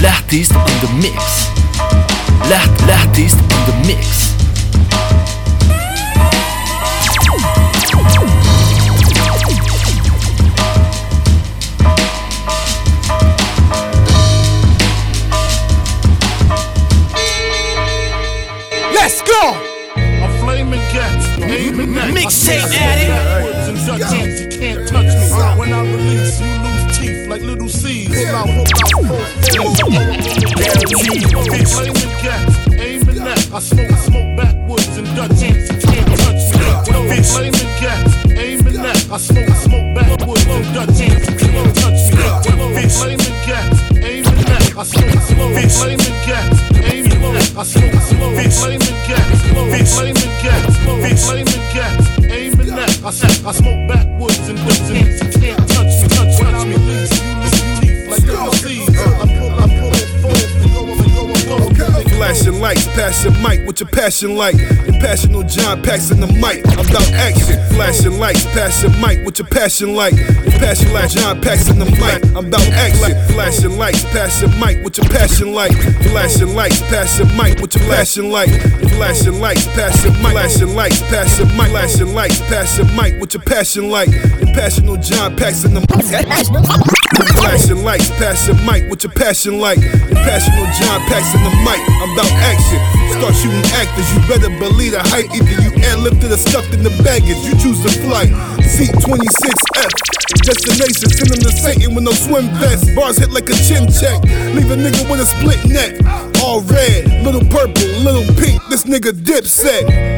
[0.00, 1.57] L'artiste on the mix.
[2.48, 4.17] L'art, l'artiste on the mix.
[64.08, 64.54] Passion like?
[64.88, 67.60] Impassional John passing the mic, I'm about action.
[67.76, 70.14] Flashing lights, passing mic, what your passion like?
[70.14, 73.12] Impassional John passing the mic, I'm about action.
[73.34, 75.72] Flashing lights, passing mic, what your passion like?
[76.08, 78.48] Flashing lights, passing mic, what your passion like?
[78.96, 83.90] Flashing lights, passing mic, flashing lights, passing mic, flashing lights, passing mic, what your passion
[83.90, 84.08] like?
[84.40, 86.97] Impassional John passing the mic.
[87.16, 89.78] Flashing lights, passing mic, what your passion like?
[89.78, 92.78] Impassional John passing the mic, I'm about action.
[93.16, 95.32] Start shooting actors, you better believe the height.
[95.32, 98.28] Either you airlifted or stuffed in the baggage, you choose the flight.
[98.62, 99.92] Seat 26F,
[100.44, 102.94] destination, send them to Satan with no swim vest.
[102.94, 104.20] Bars hit like a chin check,
[104.52, 105.96] leave a nigga with a split neck.
[106.44, 110.17] All red, little purple, little pink, this nigga dip set.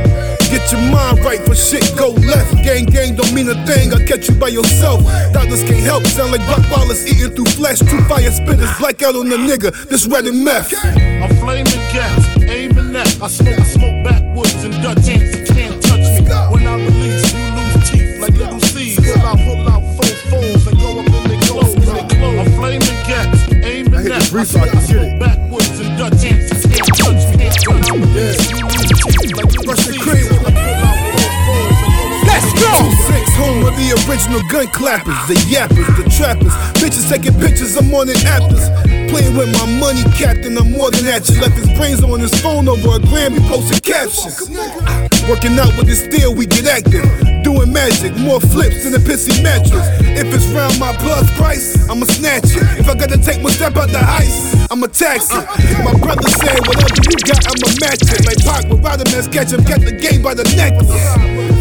[0.51, 2.53] Get your mind right for shit go left.
[2.65, 3.93] Gang gang don't mean a thing.
[3.93, 5.03] I'll catch you by yourself.
[5.33, 6.05] Doctors can't help.
[6.07, 7.79] Sound like Buck Wallace eating through flesh.
[7.79, 8.77] Two fire spitters.
[8.79, 9.71] Blackout on the nigga.
[9.89, 10.75] This red and meth.
[10.85, 13.23] I'm flaming gas, aiming at.
[13.23, 16.27] I smoke, I smoke backwards and Dutch hands, you can't touch me.
[16.51, 18.99] When I release, you lose teeth like little seeds.
[18.99, 21.75] Pull out, pull out, four four fours and go up in the clothes.
[21.75, 22.47] They close.
[22.47, 24.33] A flaming gas, aiming at.
[24.33, 25.10] I smoke, I smoke backwards
[33.91, 36.55] the original gun clappers, the yappers, the trappers.
[36.79, 38.71] Bitches taking pictures, I'm on afters.
[39.11, 41.27] Playing with my money, captain, I'm more than that.
[41.27, 44.47] You left his brains on his phone over a Grammy, posted captions.
[45.27, 47.03] Working out with the steel, we get active.
[47.43, 49.83] Doing magic, more flips than a pissy mattress.
[50.15, 52.63] If it's round my plus price, I'ma snatch it.
[52.79, 55.43] If I gotta take my step out the ice, I'ma tax it.
[55.83, 58.23] My brother said, whatever you got, I'ma match it.
[58.23, 60.95] Like Pac with Rodimus, catch him, get the game by the necklace.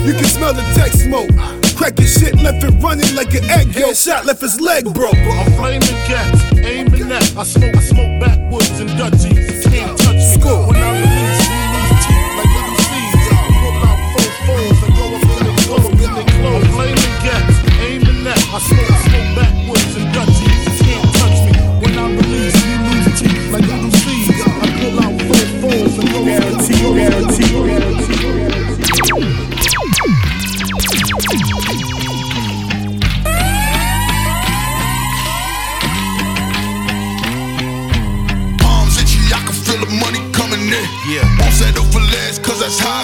[0.06, 1.34] You can smell the tech smoke.
[1.80, 3.96] Cracking shit, left it running like an egg yolk.
[3.96, 5.16] Shot, left his leg broke.
[5.16, 7.24] I'm flaming gas, aiming at.
[7.40, 9.64] I smoke, I smoke backwards and Dutchies.
[9.64, 10.60] Can't touch me.
[10.68, 13.32] When I release, you lose teeth like little seeds.
[13.32, 15.88] I pull out four fours and go up in the clothes.
[16.04, 16.68] In the clothes.
[16.68, 17.48] A flaming gas,
[17.80, 18.44] aiming at.
[18.44, 20.84] I smoke, I smoke backwards and Dutchies.
[20.84, 21.56] Can't touch me.
[21.80, 24.36] When I release, you lose teeth like little seeds.
[24.36, 26.76] I pull out four fours and go up in the clothes.
[26.92, 27.89] Guarantee, guarantee,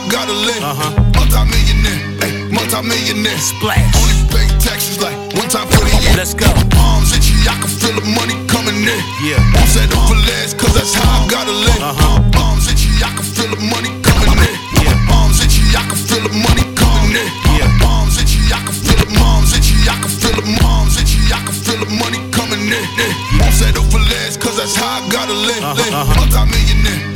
[0.09, 0.63] cause that's how I gotta live.
[0.63, 0.91] Uh-huh.
[1.15, 3.39] Multi-millionaire, ay, multi-millionaire.
[3.39, 3.95] Splash.
[3.95, 6.15] Only pay taxes like one time for the year.
[6.17, 6.47] Let's go.
[6.77, 9.01] Arms itchy, I can feel the money coming in.
[9.23, 9.39] Yeah.
[9.41, 11.81] I'm set up for last, cause that's how I gotta live.
[11.81, 12.41] Uh-huh.
[12.45, 14.55] Arms itchy, I can feel the money coming in.
[14.83, 15.15] Yeah.
[15.17, 17.29] Arms itchy, I can feel the money coming in.
[17.57, 17.87] Yeah.
[17.89, 21.39] Arms itchy, I can feel the moms itchy, I can feel the moms itchy, I
[21.45, 22.85] can feel the money coming in.
[22.97, 23.45] Yeah.
[23.45, 25.61] I'm set up for last, cause that's how I gotta live.
[25.63, 25.93] live.
[26.17, 27.14] Multi-millionaire,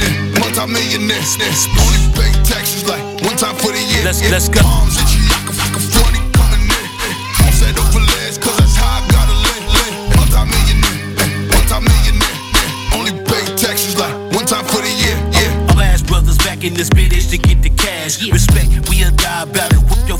[0.60, 1.18] multi-millionaire.
[1.40, 1.56] eh.
[1.80, 4.04] Only pay taxes like one time for the year.
[4.04, 4.32] Let's- yeah.
[4.32, 4.62] let's go.
[4.66, 6.86] Arms itchy, I can feel the money coming in.
[7.46, 9.66] I'm set up for last, cause that's how I gotta live.
[9.76, 9.96] live.
[10.16, 12.38] Multi-millionaire, eh, multi-millionaire.
[12.60, 12.98] eh.
[12.98, 15.18] Only pay taxes like one time for the year.
[15.32, 15.74] Yeah.
[15.76, 18.30] Blast brothers back in this bitch to get the cash.
[18.32, 19.80] Respect, we'll die about it.
[19.88, 20.20] Whoop your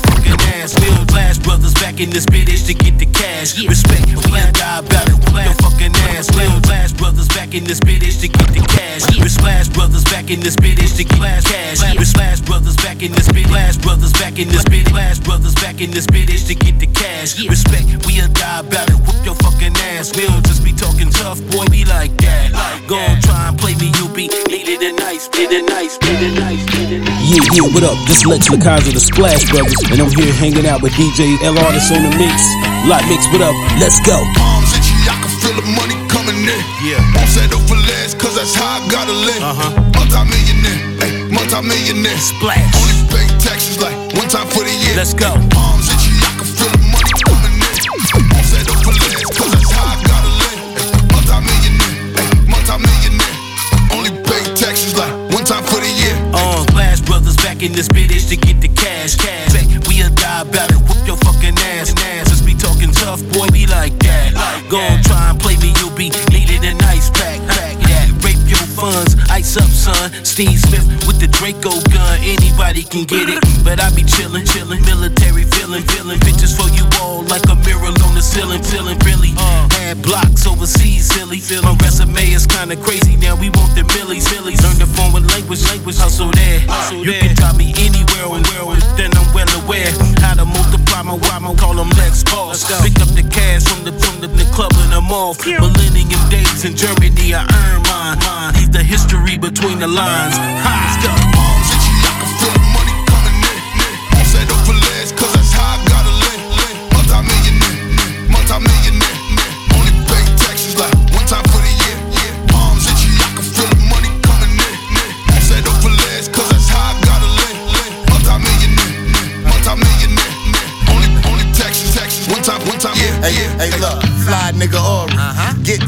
[0.60, 0.80] fucking ass.
[0.80, 3.56] Bill Blast brothers back in this bitch to get the cash.
[3.66, 5.14] Respect, we'll die about it.
[5.14, 6.30] Whoop your fucking ass.
[6.30, 9.06] Bill Blast brothers back in this bitch to get the cash.
[9.40, 11.80] Blast brothers back in this bitch to get blast cash.
[12.12, 13.48] Blast brothers back in this bitch.
[13.48, 14.90] Blast brothers back in this bitch.
[14.90, 17.38] Blast brothers back in this bitch to get the cash.
[17.46, 18.98] Respect, we'll die about it.
[19.06, 20.12] Whoop your fucking ass.
[20.16, 21.64] We'll just be talking tough, boy.
[21.70, 22.52] We like that.
[22.88, 23.92] Go on, try and play me.
[23.96, 27.22] You be needed a nice, need a nice, need a nice, need a nice.
[27.30, 27.96] Yeah, yeah, what up?
[28.08, 32.02] This Lex Lakaza, the Splash Brothers, and I'm here hanging out with DJ L'artiste on
[32.02, 32.42] the mix.
[32.82, 33.54] Lotmix, what up?
[33.78, 34.18] Let's go.
[34.42, 36.60] Arms itchy, I can feel the money coming in.
[36.82, 36.98] Yeah.
[37.14, 39.42] I'm set up for last, cause that's how I gotta live.
[39.42, 39.70] Uh-huh.
[39.94, 42.18] Multi-millionaire, ay, multi-millionaire.
[42.18, 42.66] Splash.
[42.82, 44.96] Only pay taxes like one time for the year.
[44.98, 45.30] Let's go.
[45.30, 47.74] Arms itchy, I can feel the money coming in.
[48.34, 50.58] I'm set up for last, cause that's how I gotta live.
[50.74, 53.36] Ay, Multi-millionaire, ay, multi-millionaire.
[53.94, 56.16] Only pay taxes like one time for the year.
[56.34, 59.14] Uh, Blast brothers back in this bitch to get the cash.
[59.14, 59.49] Cash.
[63.32, 63.46] Boy.
[63.52, 64.32] be like that.
[64.68, 65.72] Go on, try and play me.
[65.80, 67.40] You be needed a nice pack.
[67.48, 68.08] Pack that.
[68.24, 69.19] Rape your funds.
[69.30, 70.10] Ice up, son.
[70.24, 72.18] Steve Smith with the Draco gun.
[72.20, 74.82] Anybody can get it, but I be chillin', chillin'.
[74.84, 76.18] Military feeling, feeling.
[76.20, 79.32] Bitches for you all like a mirror on the ceiling, feeling really.
[79.38, 79.68] Uh.
[79.78, 81.38] Had blocks overseas, silly.
[81.62, 83.36] My resume is kinda crazy now.
[83.36, 84.60] We want the millies, millies.
[84.62, 85.96] Learn the foreign language, language.
[85.96, 86.60] Hustle there.
[86.68, 91.02] Uh, you can drop me anywhere on world, then I'm well aware how to multiply
[91.02, 92.64] my why my call them Lex Boss.
[92.82, 95.44] Pick up the cash from the from the, the club and I'm off.
[95.46, 98.18] Millennium days in Germany, I earn mine.
[98.26, 98.54] mine.
[98.54, 100.36] Leave the history between the lines.
[100.38, 100.80] Ha!
[100.86, 101.79] Let's go.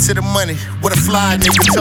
[0.08, 1.78] To the money, what a fly nigga you.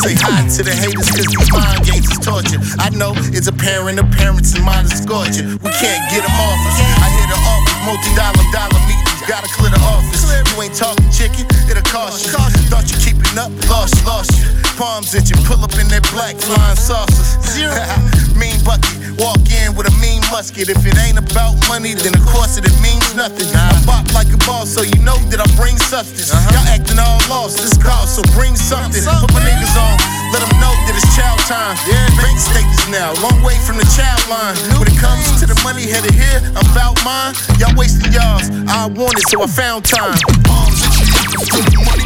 [0.00, 2.56] Say hi to the haters, cause these mind games is torture.
[2.80, 5.44] I know it's apparent, appearance and mine is scorcher.
[5.60, 6.80] We can't get them off us.
[6.80, 10.17] I hit the office, multi dollar dollar meetings, gotta clear the office.
[10.28, 12.32] You ain't talking chicken, it'll cost you.
[12.68, 14.46] Thought you keeping up, lost, lost you.
[14.78, 17.34] Palms you, pull up in that black flying saucers.
[18.38, 20.70] mean bucket, walk in with a mean musket.
[20.70, 23.50] If it ain't about money, then of course it, it means nothing.
[23.54, 26.30] I bop like a boss, so you know that I bring substance.
[26.30, 26.54] Uh-huh.
[26.54, 29.02] Y'all acting all lost, this call, so bring something.
[29.02, 29.98] Put my niggas on,
[30.30, 31.74] let them know that it's child time.
[32.18, 34.54] Bank statements now, long way from the child line.
[34.78, 37.34] When it comes to the money headed here, I'm about mine.
[37.58, 40.17] Y'all wasting y'all's, I want it, so I found time.
[40.50, 41.97] Arms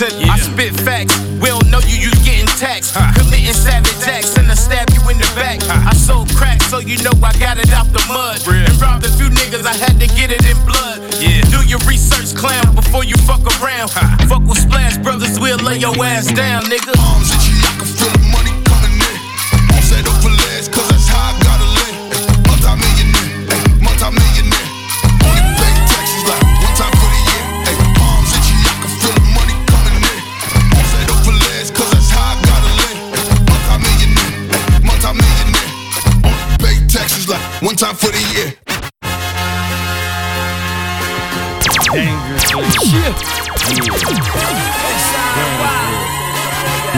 [0.00, 0.28] Burlington.
[0.30, 2.94] I spit facts, we don't know you, you getting taxed.
[3.14, 5.62] Committing savage acts and I stab you in the back.
[5.68, 8.42] I sold crack, so you know I got it out the mud.
[8.48, 11.00] And robbed a few niggas, I had to get it in blood.
[11.20, 11.42] Yeah.
[11.50, 13.90] Do your research, clown, before you fuck around.
[14.28, 17.03] Fuck with Splash Brothers, we'll lay your ass down, nigga.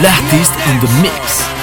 [0.07, 1.56] L'artiste in the mix.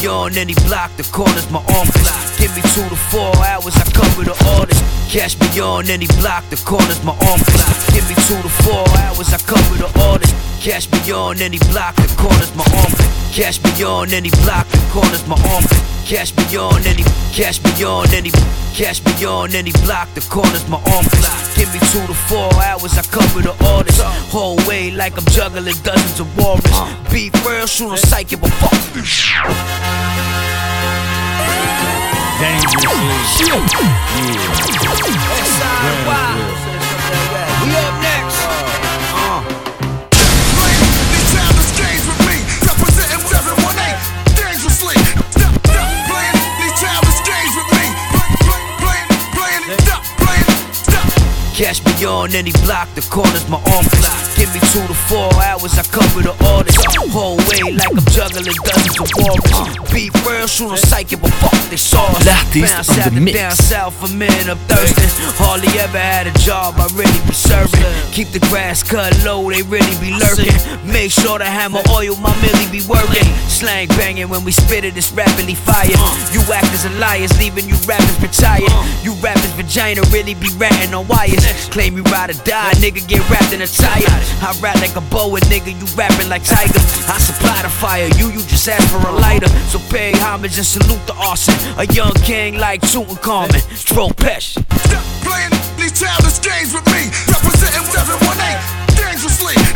[0.00, 2.38] Cash beyond any block, the corner's my arm block.
[2.38, 4.80] Give me two to four hours, I cover the orders.
[5.12, 7.76] Cash beyond any block, the corner's my arm block.
[7.92, 10.32] Give me two to four hours, I cover the orders.
[10.58, 13.19] Cash beyond any block, the corner's my arm.
[13.32, 15.64] Cash beyond any block, the corner's my arm.
[16.04, 18.30] Cash beyond any, cash beyond any,
[18.74, 21.06] cash beyond any block, the corner's my arm.
[21.54, 24.00] Give me two to four hours, I cover the orders.
[24.34, 26.66] Whole way like I'm juggling dozens of warriors.
[27.12, 29.46] Be real, shoot on psychic, but fuck this shit.
[32.40, 33.52] Dangerously.
[37.62, 38.09] We up next.
[51.60, 54.20] Cash beyond any block, the corner's my block.
[54.32, 56.72] Give me two to four hours, I cover the orders.
[57.12, 59.76] Whole way like I'm juggling dozens of warriors.
[59.92, 62.24] Beat real, shoot on psychic, but fuck they saw us.
[62.24, 63.36] Bounce on out the to mix.
[63.36, 65.04] down south for men up thirsty.
[65.36, 67.84] Hardly ever had a job, I really be serving.
[68.16, 70.56] Keep the grass cut low, they really be lurking.
[70.88, 73.28] Make sure the hammer oil, my millie be working.
[73.52, 75.92] Slang banging when we spit it, it's rapidly fire.
[76.32, 78.72] You actors and liars, leaving you rappers retired.
[79.04, 81.49] You rappers vagina really be ratting on wires.
[81.70, 84.04] Claim you ride or die, nigga get wrapped in a tire.
[84.42, 86.80] I rap like a boa, and nigga, you rapping like Tiger.
[87.08, 89.48] I supply the fire, you you just ask for a lighter.
[89.70, 91.54] So pay homage and salute the arson.
[91.78, 94.62] A young king like Tutankhamun, Dro Pesci.
[94.86, 97.10] Stop playing these childish games with me.
[97.28, 99.69] Representing 718 dangerously.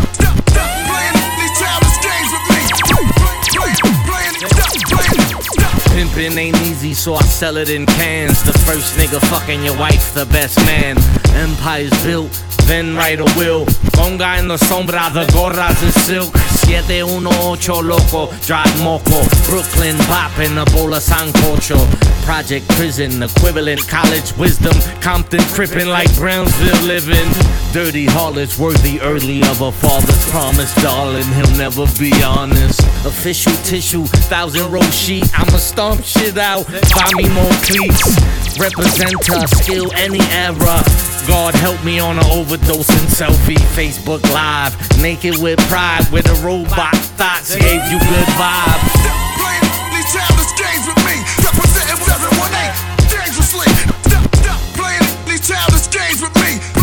[6.25, 8.43] Pimpin' ain't easy, so I sell it in cans.
[8.45, 10.97] The first nigga fucking your wife, the best man.
[11.35, 12.33] Empire's built,
[12.67, 13.67] then write a will.
[13.93, 16.44] Conga en la sombra, the gorras is silk.
[16.65, 19.23] 718 loco, drive moco.
[19.47, 21.79] Brooklyn poppin' a bowl of sancocho.
[22.25, 24.73] Project prison, equivalent college wisdom.
[25.01, 27.29] Compton crippin' like Brownsville living.
[27.73, 31.27] Dirty harlots worthy early of a father's promise, darling.
[31.35, 32.81] He'll never be honest.
[33.05, 35.29] Official tissue, thousand row sheet.
[35.39, 36.67] I'ma stomp shit out.
[36.67, 38.44] Buy me more cleats.
[38.59, 40.79] Representer, skill any era.
[41.27, 43.59] God help me on an overdosing selfie.
[43.75, 48.91] Facebook Live, naked with pride, with a robot thoughts gave you good vibes.
[49.01, 51.17] Stop playing these childish games with me.
[51.43, 53.71] Representing 718 dangerously.
[54.07, 56.74] Stop, stop playing these childish games with me.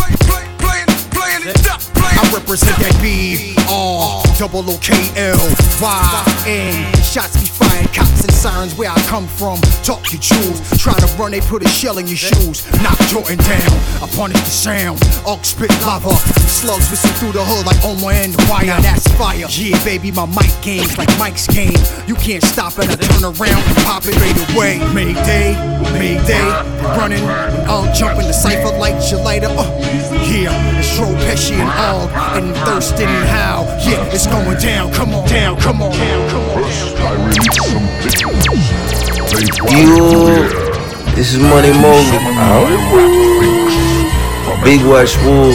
[1.22, 2.18] Play, play, playing, playing, stop playing.
[2.18, 5.38] I represent that B R double O K L
[5.80, 6.92] Y N.
[7.02, 9.60] Shots be firing, cops and sirens where I come from.
[9.84, 12.66] Talk your jewels, try to run, they put a shell in your shoes.
[12.82, 14.98] Knock Jordan down, I punish the sound.
[15.26, 16.10] Arc spit lava,
[16.48, 18.80] slugs whistle through the hood like Omar and the wire.
[18.82, 19.46] That's fire.
[19.48, 21.78] Yeah, baby, my mic game's like Mike's game.
[22.06, 24.80] You can't stop it, I turn around and pop it right away.
[24.92, 25.54] Mayday,
[25.92, 26.48] Mayday,
[26.98, 27.24] running,
[27.68, 29.48] I'll jump in the cipher like your lighter.
[29.52, 29.70] Uh,
[30.26, 33.64] yeah, it's Dro Pesci and all, and Thirstin and How.
[33.84, 34.92] Yeah, it's going down.
[34.92, 35.60] Come on, down.
[35.60, 36.30] Come on, down.
[36.30, 36.62] Come on.
[39.68, 40.48] You,
[41.14, 42.18] this is Money Mogly.
[44.64, 45.54] Big Wash Wood.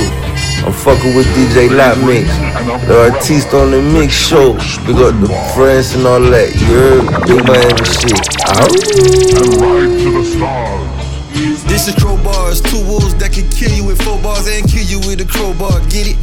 [0.66, 2.28] I'm fucking with DJ Lotmix.
[2.88, 4.54] The artiste on the mix show.
[4.86, 6.54] We got the friends and all that.
[6.54, 7.06] You heard?
[7.26, 8.38] Big Miami shit.
[11.78, 14.98] This is crowbars, two wolves that can kill you with four bars and kill you
[15.06, 15.78] with a crowbar.
[15.94, 16.18] Get it?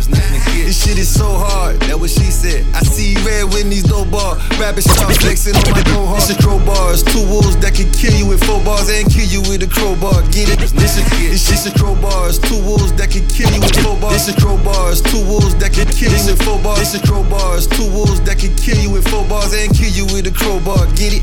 [0.51, 1.79] This shit is so hard.
[1.87, 2.67] That what she said.
[2.75, 4.35] I see red when these no bar.
[4.59, 6.19] Rabbit start flexing on my go hard.
[6.27, 9.47] This is crowbars, two wolves that can kill you with four bars and kill you
[9.47, 10.27] with a crowbar.
[10.35, 10.59] Get it?
[10.75, 14.27] This is this shit is crowbars, two wolves that can kill you with four bars.
[14.27, 16.83] This is crowbars, two wolves that can kill you with four bars.
[16.83, 20.03] This is crowbars, two wolves that can kill you with four bars and kill you
[20.11, 20.83] with a crowbar.
[20.99, 21.23] Get it?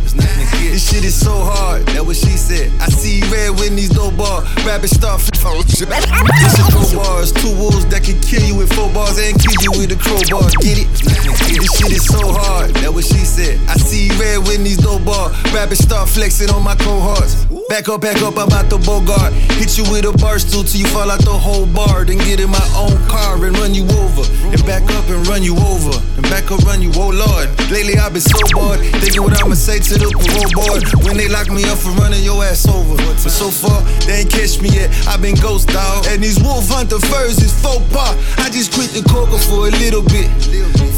[0.72, 1.84] This shit is so hard.
[1.92, 2.72] That what she said.
[2.80, 4.20] I see red when these no bar.
[4.22, 5.89] Rabbit start flexing.
[5.89, 9.72] This is crowbars, two wolves that can kill you with four bars and kill you
[9.72, 10.45] with a crowbar.
[10.61, 10.88] Get it?
[10.93, 12.69] This shit is so hard.
[12.86, 13.59] That what she said.
[13.67, 15.32] I see red with these no bar.
[15.53, 17.49] Rabbit start flexing on my cohorts.
[17.72, 19.32] Back up, back up, I'm out the Bogart.
[19.55, 22.03] Hit you with a bar stool till you fall out the whole bar.
[22.03, 24.28] Then get in my own car and run you over.
[24.51, 27.47] And back up and run you over, and back up run you, oh lord.
[27.72, 31.32] Lately I've been so bored, thinking what I'ma say to the parole board when they
[31.32, 32.99] lock me up for running your ass over.
[32.99, 34.91] But so far, they ain't catch me yet.
[35.07, 38.19] I've been ghost dog, and these wolf hunter furs is faux pas.
[38.43, 40.28] I just quit the coca for a little bit.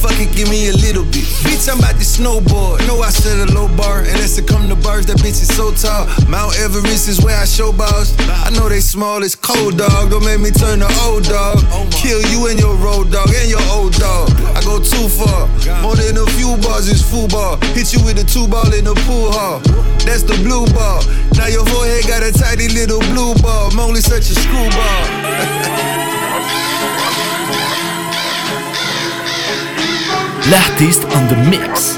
[0.01, 1.24] Fuck it, give me a little bit.
[1.47, 2.84] Bitch, I'm about to snowboard.
[2.88, 5.05] Know I set a low bar, and that's to come to bars.
[5.05, 6.09] That bitch is so tall.
[6.28, 8.16] Mount Everest is where I show balls.
[8.47, 10.11] I know they small, it's cold dog.
[10.11, 11.59] Don't make me turn to old dog.
[11.91, 14.32] Kill you and your road dog and your old dog.
[14.55, 15.47] I go too far.
[15.84, 17.57] More than a few bars is football.
[17.76, 19.59] Hit you with a two ball in the pool hall.
[20.07, 21.03] That's the blue ball.
[21.36, 23.70] Now your forehead got a tiny little blue ball.
[23.74, 26.14] I'm only such a screwball.
[30.49, 31.97] L'artiste on the mix.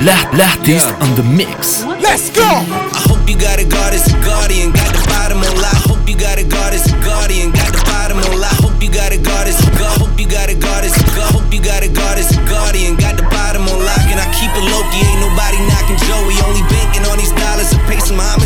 [0.00, 1.84] L'art- L'artiste on the mix.
[2.00, 3.05] Let's go!
[3.26, 5.82] Hope you got a God as a guardian, got the bottom on lock.
[5.90, 8.54] Hope you got a God as a guardian, got the bottom on lock.
[8.62, 9.98] Hope you got a God as a God.
[9.98, 11.34] Hope you got a God as a God.
[11.34, 14.06] Hope you got a God as a guardian, got the bottom on lock.
[14.14, 16.38] And I keep it low key, ain't nobody knocking Joey.
[16.46, 18.45] Only banking on these dollars to pay some homage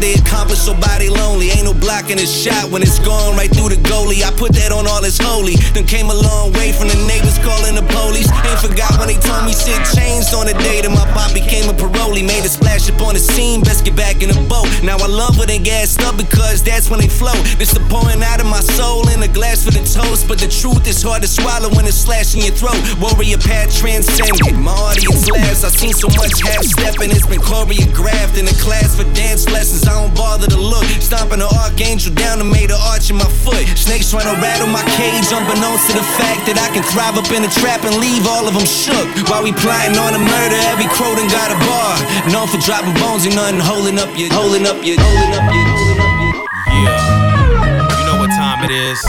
[0.00, 1.50] they accomplished, so body lonely.
[1.52, 4.24] Ain't no blocking his shot when it's gone right through the goalie.
[4.24, 5.56] I put that on all it's holy.
[5.76, 8.32] Then came a long way from the neighbors calling the police.
[8.48, 11.68] Ain't forgot when they told me shit changed on the day that my pop became
[11.68, 12.24] a parolee.
[12.24, 14.66] Made a splash up on the scene, best get back in the boat.
[14.82, 17.36] Now I love when they gassed up because that's when they flow.
[17.60, 20.24] This the pouring out of my soul in a glass for the toast.
[20.26, 22.80] But the truth is hard to swallow when it's slashing your throat.
[22.96, 24.56] Warrior path transcended.
[24.56, 25.64] My audience laughs.
[25.64, 29.89] I've seen so much half stepping, it's been choreographed in a class for dance lessons.
[29.90, 30.86] I don't bother to look.
[31.02, 33.66] Stomping an archangel down and made an arch in my foot.
[33.74, 37.26] Snakes trying to rattle my cage, unbeknownst to the fact that I can thrive up
[37.34, 39.10] in a trap and leave all of them shook.
[39.26, 41.98] While we plotting on a murder, every crow done got a bar.
[42.30, 45.66] Known for dropping bones and nothing holding up your, holding up your, holding up your,
[45.66, 46.38] holding up your.
[46.70, 49.02] Yeah, you know what time it is.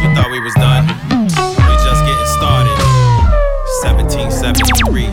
[0.00, 0.88] You thought we was done?
[1.28, 2.72] We just getting started.
[3.84, 5.12] 1773,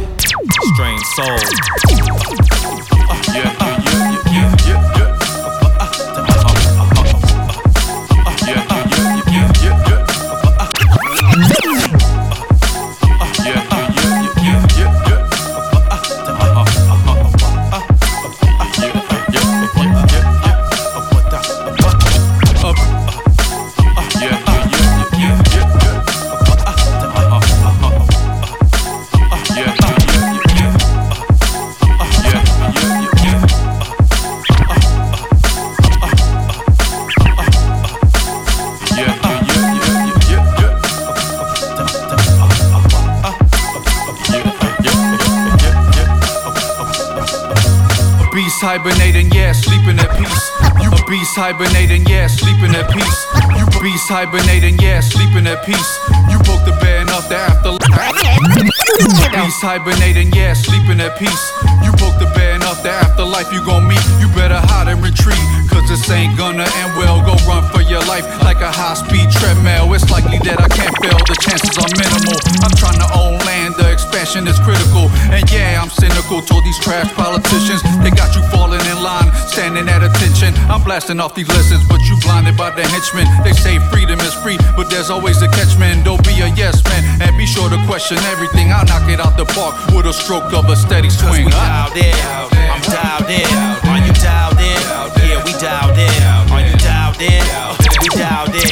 [0.71, 2.22] Strange Soul.
[51.13, 53.19] Beast hibernating, yeah, sleeping at peace.
[53.53, 55.91] You beast hibernating, yeah, sleeping at peace.
[56.25, 57.77] You broke the bed enough to after.
[58.97, 61.45] Beast hibernating, yeah, sleeping at peace.
[61.85, 64.01] You broke the bed enough to afterlife you gon' meet.
[64.17, 65.37] You better hide and retreat,
[65.69, 67.23] cause this ain't gonna end well.
[67.23, 69.93] Go run for your life like a high speed treadmill.
[69.95, 72.35] It's likely that I can't fail, the chances are minimal.
[72.59, 75.07] I'm trying to own land, the expansion is critical.
[75.31, 77.79] And yeah, I'm cynical toward these trash politicians.
[78.03, 80.51] They got you falling in line, standing at attention.
[80.67, 83.27] I'm blasting off these lessons, but you blinded by the henchmen.
[83.47, 86.03] They say freedom is free, but there's always a catchman.
[86.03, 88.75] Don't be a yes man, and be sure to question everything.
[88.75, 91.47] I'll knock it out the park with a stroke of a steady swing.
[91.47, 92.17] we dialed in.
[92.67, 93.55] I'm dialed in.
[93.87, 94.22] Are you?
[95.21, 96.21] Yeah, we dialed in.
[96.49, 97.43] Are you dialed in?
[98.01, 98.65] We dialed in.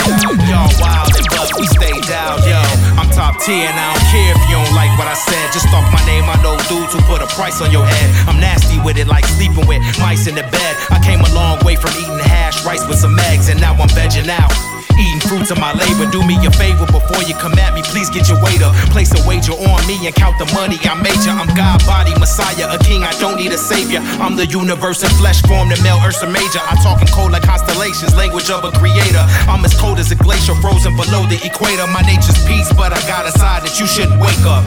[0.49, 2.59] Y'all wild and but we stay dialed, yo.
[2.97, 5.53] I'm top tier and I don't care if you don't like what I said.
[5.53, 8.07] Just off my name, I know dudes who put a price on your head.
[8.27, 10.73] I'm nasty with it, like sleeping with mice in the bed.
[10.89, 13.89] I came a long way from eating hash rice with some eggs, and now I'm
[13.89, 14.51] vegging out.
[14.97, 16.09] Eating fruits of my labor.
[16.11, 17.81] Do me a favor before you come at me.
[17.83, 18.71] Please get your waiter.
[18.91, 21.31] Place a wager on me and count the money I major.
[21.31, 23.03] I'm God body Messiah, a king.
[23.03, 23.99] I don't need a savior.
[24.19, 26.61] I'm the universe in flesh form, the male Ursa Major.
[26.63, 29.23] I talk in cold like constellations, language of a creator.
[29.47, 31.87] I'm as cold as a glacier, frozen below the equator.
[31.87, 34.65] My nature's peace, but I got a side that you shouldn't wake up.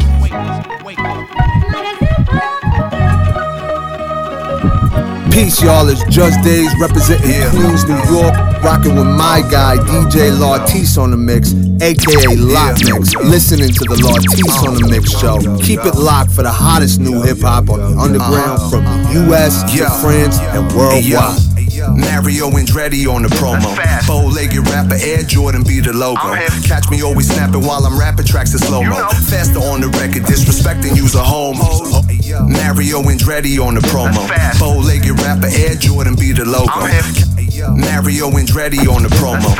[5.34, 5.88] Peace, y'all.
[5.88, 8.32] It's Jus Daze representing Queens, New York.
[8.62, 13.16] Rocking with my guy, DJ L'artiste on the mix, aka Lotmix.
[13.16, 15.38] Listening to the L'artiste on the Mix show.
[15.58, 18.84] Keep it locked for the hottest new hip hop on the underground from
[19.26, 21.53] US to France and worldwide.
[21.92, 23.76] Mario Andretti on the promo.
[24.06, 26.34] Bow legged rapper Air Jordan be the logo.
[26.64, 29.08] Catch me always snapping while I'm rapping tracks in slow mo.
[29.28, 31.64] Faster on the record, disrespecting you's a homo.
[32.48, 34.26] Mario Andretti on the promo.
[34.58, 36.88] Bow legged rapper Air Jordan be the logo.
[37.76, 39.54] Mario Andretti on the promo.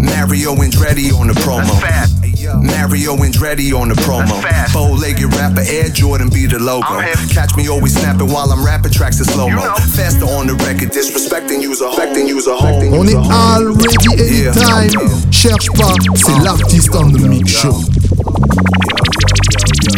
[0.00, 2.23] Mario Andretti on the promo.
[2.62, 4.38] Mario Andretti on the promo.
[4.72, 7.02] Bow-legged rapper Air Jordan be the logo.
[7.32, 9.74] Catch me always snapping while I'm rapping tracks in slow mo.
[9.96, 12.92] Faster on the record, disrespecting use a respecting use a home.
[12.94, 15.30] On est already anytime.
[15.30, 17.80] Cherche pas, c'est l'artiste on the mix show.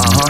[0.01, 0.27] Uh-huh.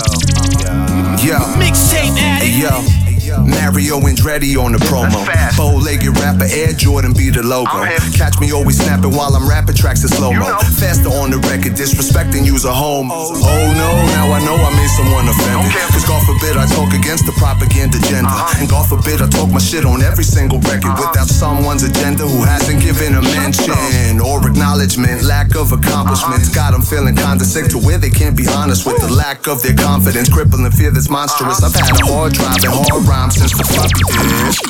[1.24, 1.38] Yo.
[1.58, 3.05] Mixtape Hey, yo.
[3.44, 5.20] Mario Andretti on the promo.
[5.56, 7.84] Bow-legged rapper Air Jordan be the logo.
[8.16, 10.56] Catch me always snapping while I'm rapping tracks in slow mo.
[10.80, 13.10] Faster on the record, disrespecting use a home.
[13.12, 15.72] Oh no, now I know I made someone offended.
[15.92, 18.32] Cause God forbid I talk against the propaganda agenda.
[18.56, 22.42] And God forbid I talk my shit on every single record without someone's agenda who
[22.44, 25.22] hasn't given a mention or acknowledgement.
[25.24, 28.98] Lack of accomplishments got them feeling kinda sick to where they can't be honest with
[29.00, 30.28] the lack of their confidence.
[30.28, 31.62] Crippling fear that's monstrous.
[31.62, 34.62] I've had a hard drive and hard rhyme since the floppy disk.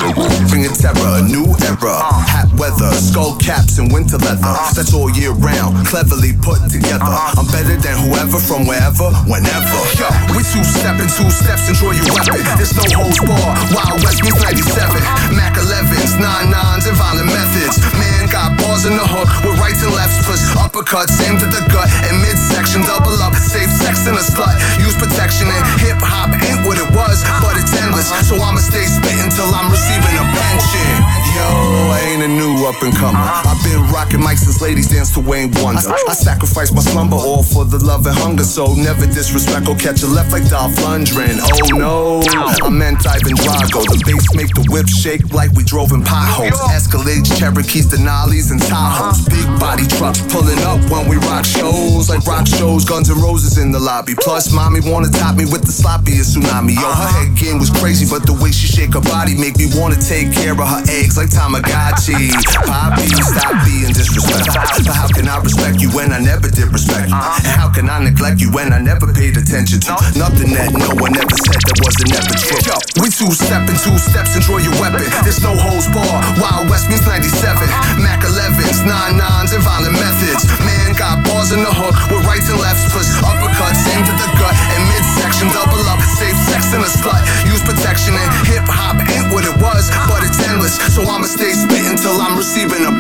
[0.49, 2.01] Bringing terror, a new era.
[2.27, 4.55] Hat weather, skull caps, and winter leather.
[4.75, 7.05] That's all year round, cleverly put together.
[7.05, 7.41] Uh-huh.
[7.41, 9.81] I'm better than whoever from wherever, whenever.
[9.99, 12.43] Yo, we two stepping, two steps, enjoy your weapon.
[12.57, 13.53] There's no holds bar.
[13.75, 15.03] Wild West means 97.
[15.35, 17.81] Mac 11s, 9 nines, and violent methods.
[17.99, 20.23] Man got bars in the hook with rights and lefts.
[20.23, 22.83] Push uppercuts aimed at the gut and midsection.
[22.87, 24.55] Double up, safe sex in a slut.
[24.79, 28.07] Use protection and hip hop ain't what it was, but it's endless.
[28.31, 30.95] So I'ma stay spitting till I'm receiving a pension.
[31.35, 31.49] Yo,
[31.91, 33.19] I ain't a new up and comer.
[33.19, 35.91] I've been rocking mics since ladies dance to Wayne Wonder.
[36.07, 38.45] I sacrifice my slumber all for the love and hunger.
[38.45, 41.43] So never disrespect or catch a left like Dolph Lundgren.
[41.43, 42.23] Oh no,
[42.63, 43.83] I meant Ivan Drago.
[43.91, 46.57] The bass make the whip shake like we drove in potholes.
[46.71, 47.91] Escalades, Cherokees,
[48.37, 49.29] Denali's, and Tahoes.
[49.29, 52.11] Big body trucks pulling up when we rock shows.
[52.57, 54.17] Shows, Guns N' Roses in the lobby.
[54.17, 56.73] Plus, mommy wanna top me with the sloppiest tsunami.
[56.73, 57.29] Yo, her uh-huh.
[57.29, 60.33] head game was crazy, but the way she shake her body make me wanna take
[60.33, 62.33] care of her eggs like Tamagotchi.
[62.65, 64.89] Poppy, stop being disrespectful.
[64.89, 67.21] But how can I respect you when I never did respect you?
[67.21, 67.45] Uh-huh.
[67.45, 70.97] And how can I neglect you when I never paid attention to nothing that no
[70.97, 72.57] one ever said that wasn't ever true?
[72.65, 75.05] Yo, we two stepping, two steps, enjoy your weapon.
[75.21, 76.25] There's no holds bar.
[76.41, 77.37] Wild West means 97.
[77.37, 78.01] Uh-huh.
[78.01, 80.49] Mac 11s, 9 nines, and violent methods.
[80.65, 82.85] Man got bars in the hook with rights and lefts.
[82.93, 85.49] Push uppercuts aimed at the gut and midsection.
[85.51, 87.23] Double up, safe sex in a slut.
[87.47, 90.79] Use protection and hip hop ain't what it was, but it's endless.
[90.95, 92.93] So I'ma stay spitting till I'm receiving a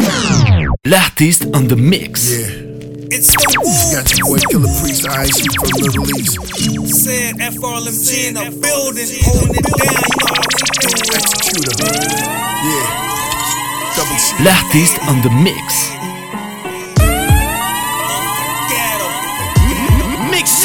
[0.84, 2.30] L'artiste on the mix.
[3.08, 6.42] It's the You got your boy Killah Priest, I ain't from Little East.
[7.06, 11.22] Said FRLMG in the building, holding it down, you know how we do it.
[11.22, 11.86] Executor.
[12.66, 13.06] Yeah.
[13.94, 14.34] Double C.
[14.42, 15.95] L'artiste on the mix.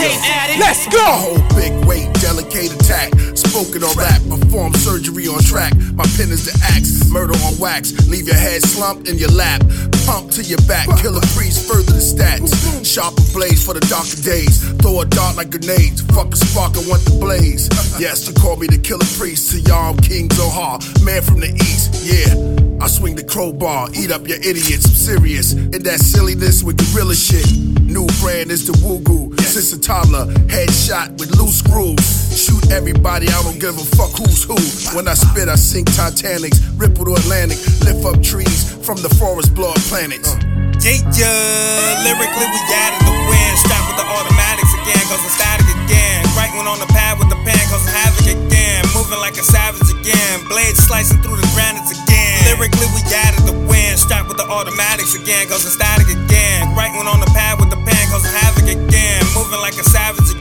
[0.02, 0.60] Mixtape addict.
[0.60, 0.98] Let's go!
[0.98, 3.14] Whole big weight, delicate attack.
[3.38, 5.76] Spoken on rap, perform surgery on track.
[5.94, 7.94] My pen is the axe, murder on wax.
[8.08, 9.62] Leave your head slumped in your lap.
[10.08, 12.50] Pump to your back, killer priest, further the stats.
[12.84, 14.66] Sharper blades for the darker days.
[14.82, 16.02] Throw a dart like grenades.
[16.18, 17.70] Fuck a spark, I want the blaze.
[18.00, 19.52] Yes, you call me the killer priest.
[19.52, 21.94] To y'all, I'm King Zohar, man from the east.
[22.02, 22.34] Yeah.
[22.82, 24.86] I swing the crowbar, eat up your idiots.
[24.86, 27.46] I'm serious in that silliness with gorilla shit.
[27.86, 29.30] New brand is the Woogu.
[29.52, 32.00] Since a headshot with loose screws.
[32.32, 34.56] Shoot everybody, I don't give a fuck who's who.
[34.96, 39.54] When I spit, I sink Titanics, ripple the Atlantic, lift up trees from the forest,
[39.54, 40.32] blow up planets.
[40.32, 40.40] Uh.
[40.82, 43.54] Yeah, yeah, lyrically we added the wind.
[43.60, 46.26] Strapped with the automatics again, cause I'm static again.
[46.34, 48.82] Right one on the pad with the pen, cause I'm havoc again.
[48.96, 50.42] Moving like a savage again.
[50.48, 52.48] Blades slicing through the granites again.
[52.50, 54.00] Lyrically we added the wind.
[54.00, 56.74] Strapped with the automatics again, cause I'm static again.
[56.74, 57.41] Right one on the pad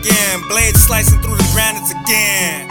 [0.01, 0.43] again.
[0.49, 2.69] Blades slicing through the granites again.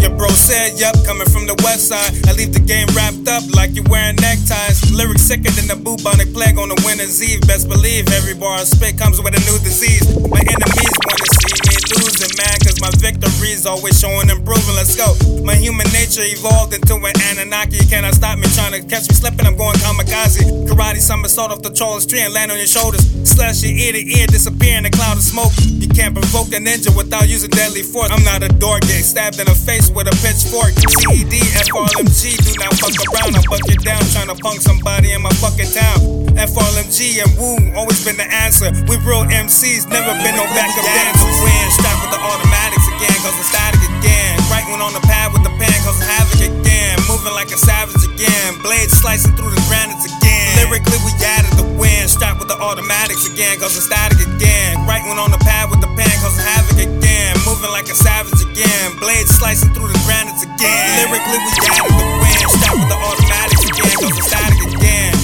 [0.00, 2.14] Your bro said, yup, coming from the west side.
[2.26, 4.90] I leave the game wrapped up like you're wearing neckties.
[4.92, 7.40] Lyrics sicker than the bubonic plague on a winter's eve.
[7.46, 10.06] Best believe every bar I spit comes with a new disease.
[10.30, 14.76] My enemies wanna see me losing, man, cause my victories always showing improving.
[14.76, 15.16] Let's go.
[15.42, 17.80] My human nature evolved into an Anunnaki.
[17.88, 19.46] Cannot stop me trying to catch me slipping?
[19.46, 20.44] I'm going kamikaze.
[20.68, 23.02] Karate somersault off the tallest tree and land on your shoulders.
[23.24, 25.52] Slash your ear to ear, disappear in a cloud of smoke.
[25.58, 28.10] You can't provoke a ninja without using deadly force.
[28.12, 30.76] I'm not a door gate, stabbed in the face with a pitchfork.
[30.76, 31.34] CED,
[31.66, 33.34] FRLMG, do not fuck around.
[33.34, 35.98] I buck it down, trying to punk somebody in my fucking town.
[36.36, 38.70] FRLMG and Woo, always been the answer.
[38.86, 41.79] We real MCs, never been no backup dancers.
[41.80, 44.36] Stop with the automatics again, cause I'm static again.
[44.52, 47.00] Right one on the pad with the pen, cause I'm havoc again.
[47.08, 48.60] Moving like a savage again.
[48.60, 50.60] Blades slicing through the granites again.
[50.60, 52.12] Lyrically, we added the wind.
[52.12, 54.84] Stop with the automatics again, cause I'm static again.
[54.84, 57.32] Right one on the pad with the pen, cause I'm havoc again.
[57.48, 59.00] Moving like a savage again.
[59.00, 61.08] Blades slicing through the granites again.
[61.08, 62.44] Lyrically, we added the wind.
[62.60, 64.69] Stop with the automatics again, cause I'm static again.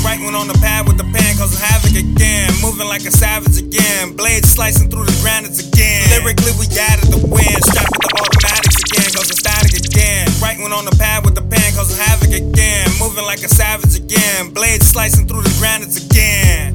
[0.06, 2.46] Write one on the pad with the pen, causing havoc again.
[2.62, 4.14] Moving like a savage again.
[4.14, 6.06] Blades slicing through the granite again.
[6.14, 7.58] Lyrically, we added the wind.
[7.66, 10.30] Strapped with the automatics again, causing static again.
[10.38, 12.86] Write one on the pad with the pen, causing havoc again.
[13.02, 14.54] Moving like a savage again.
[14.54, 16.70] Blades slicing through the granite again.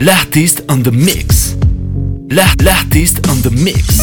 [0.00, 1.52] L'artiste on the mix.
[2.32, 4.00] L'artiste on the mix.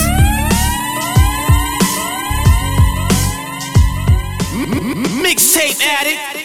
[5.18, 6.43] Mixtape addict.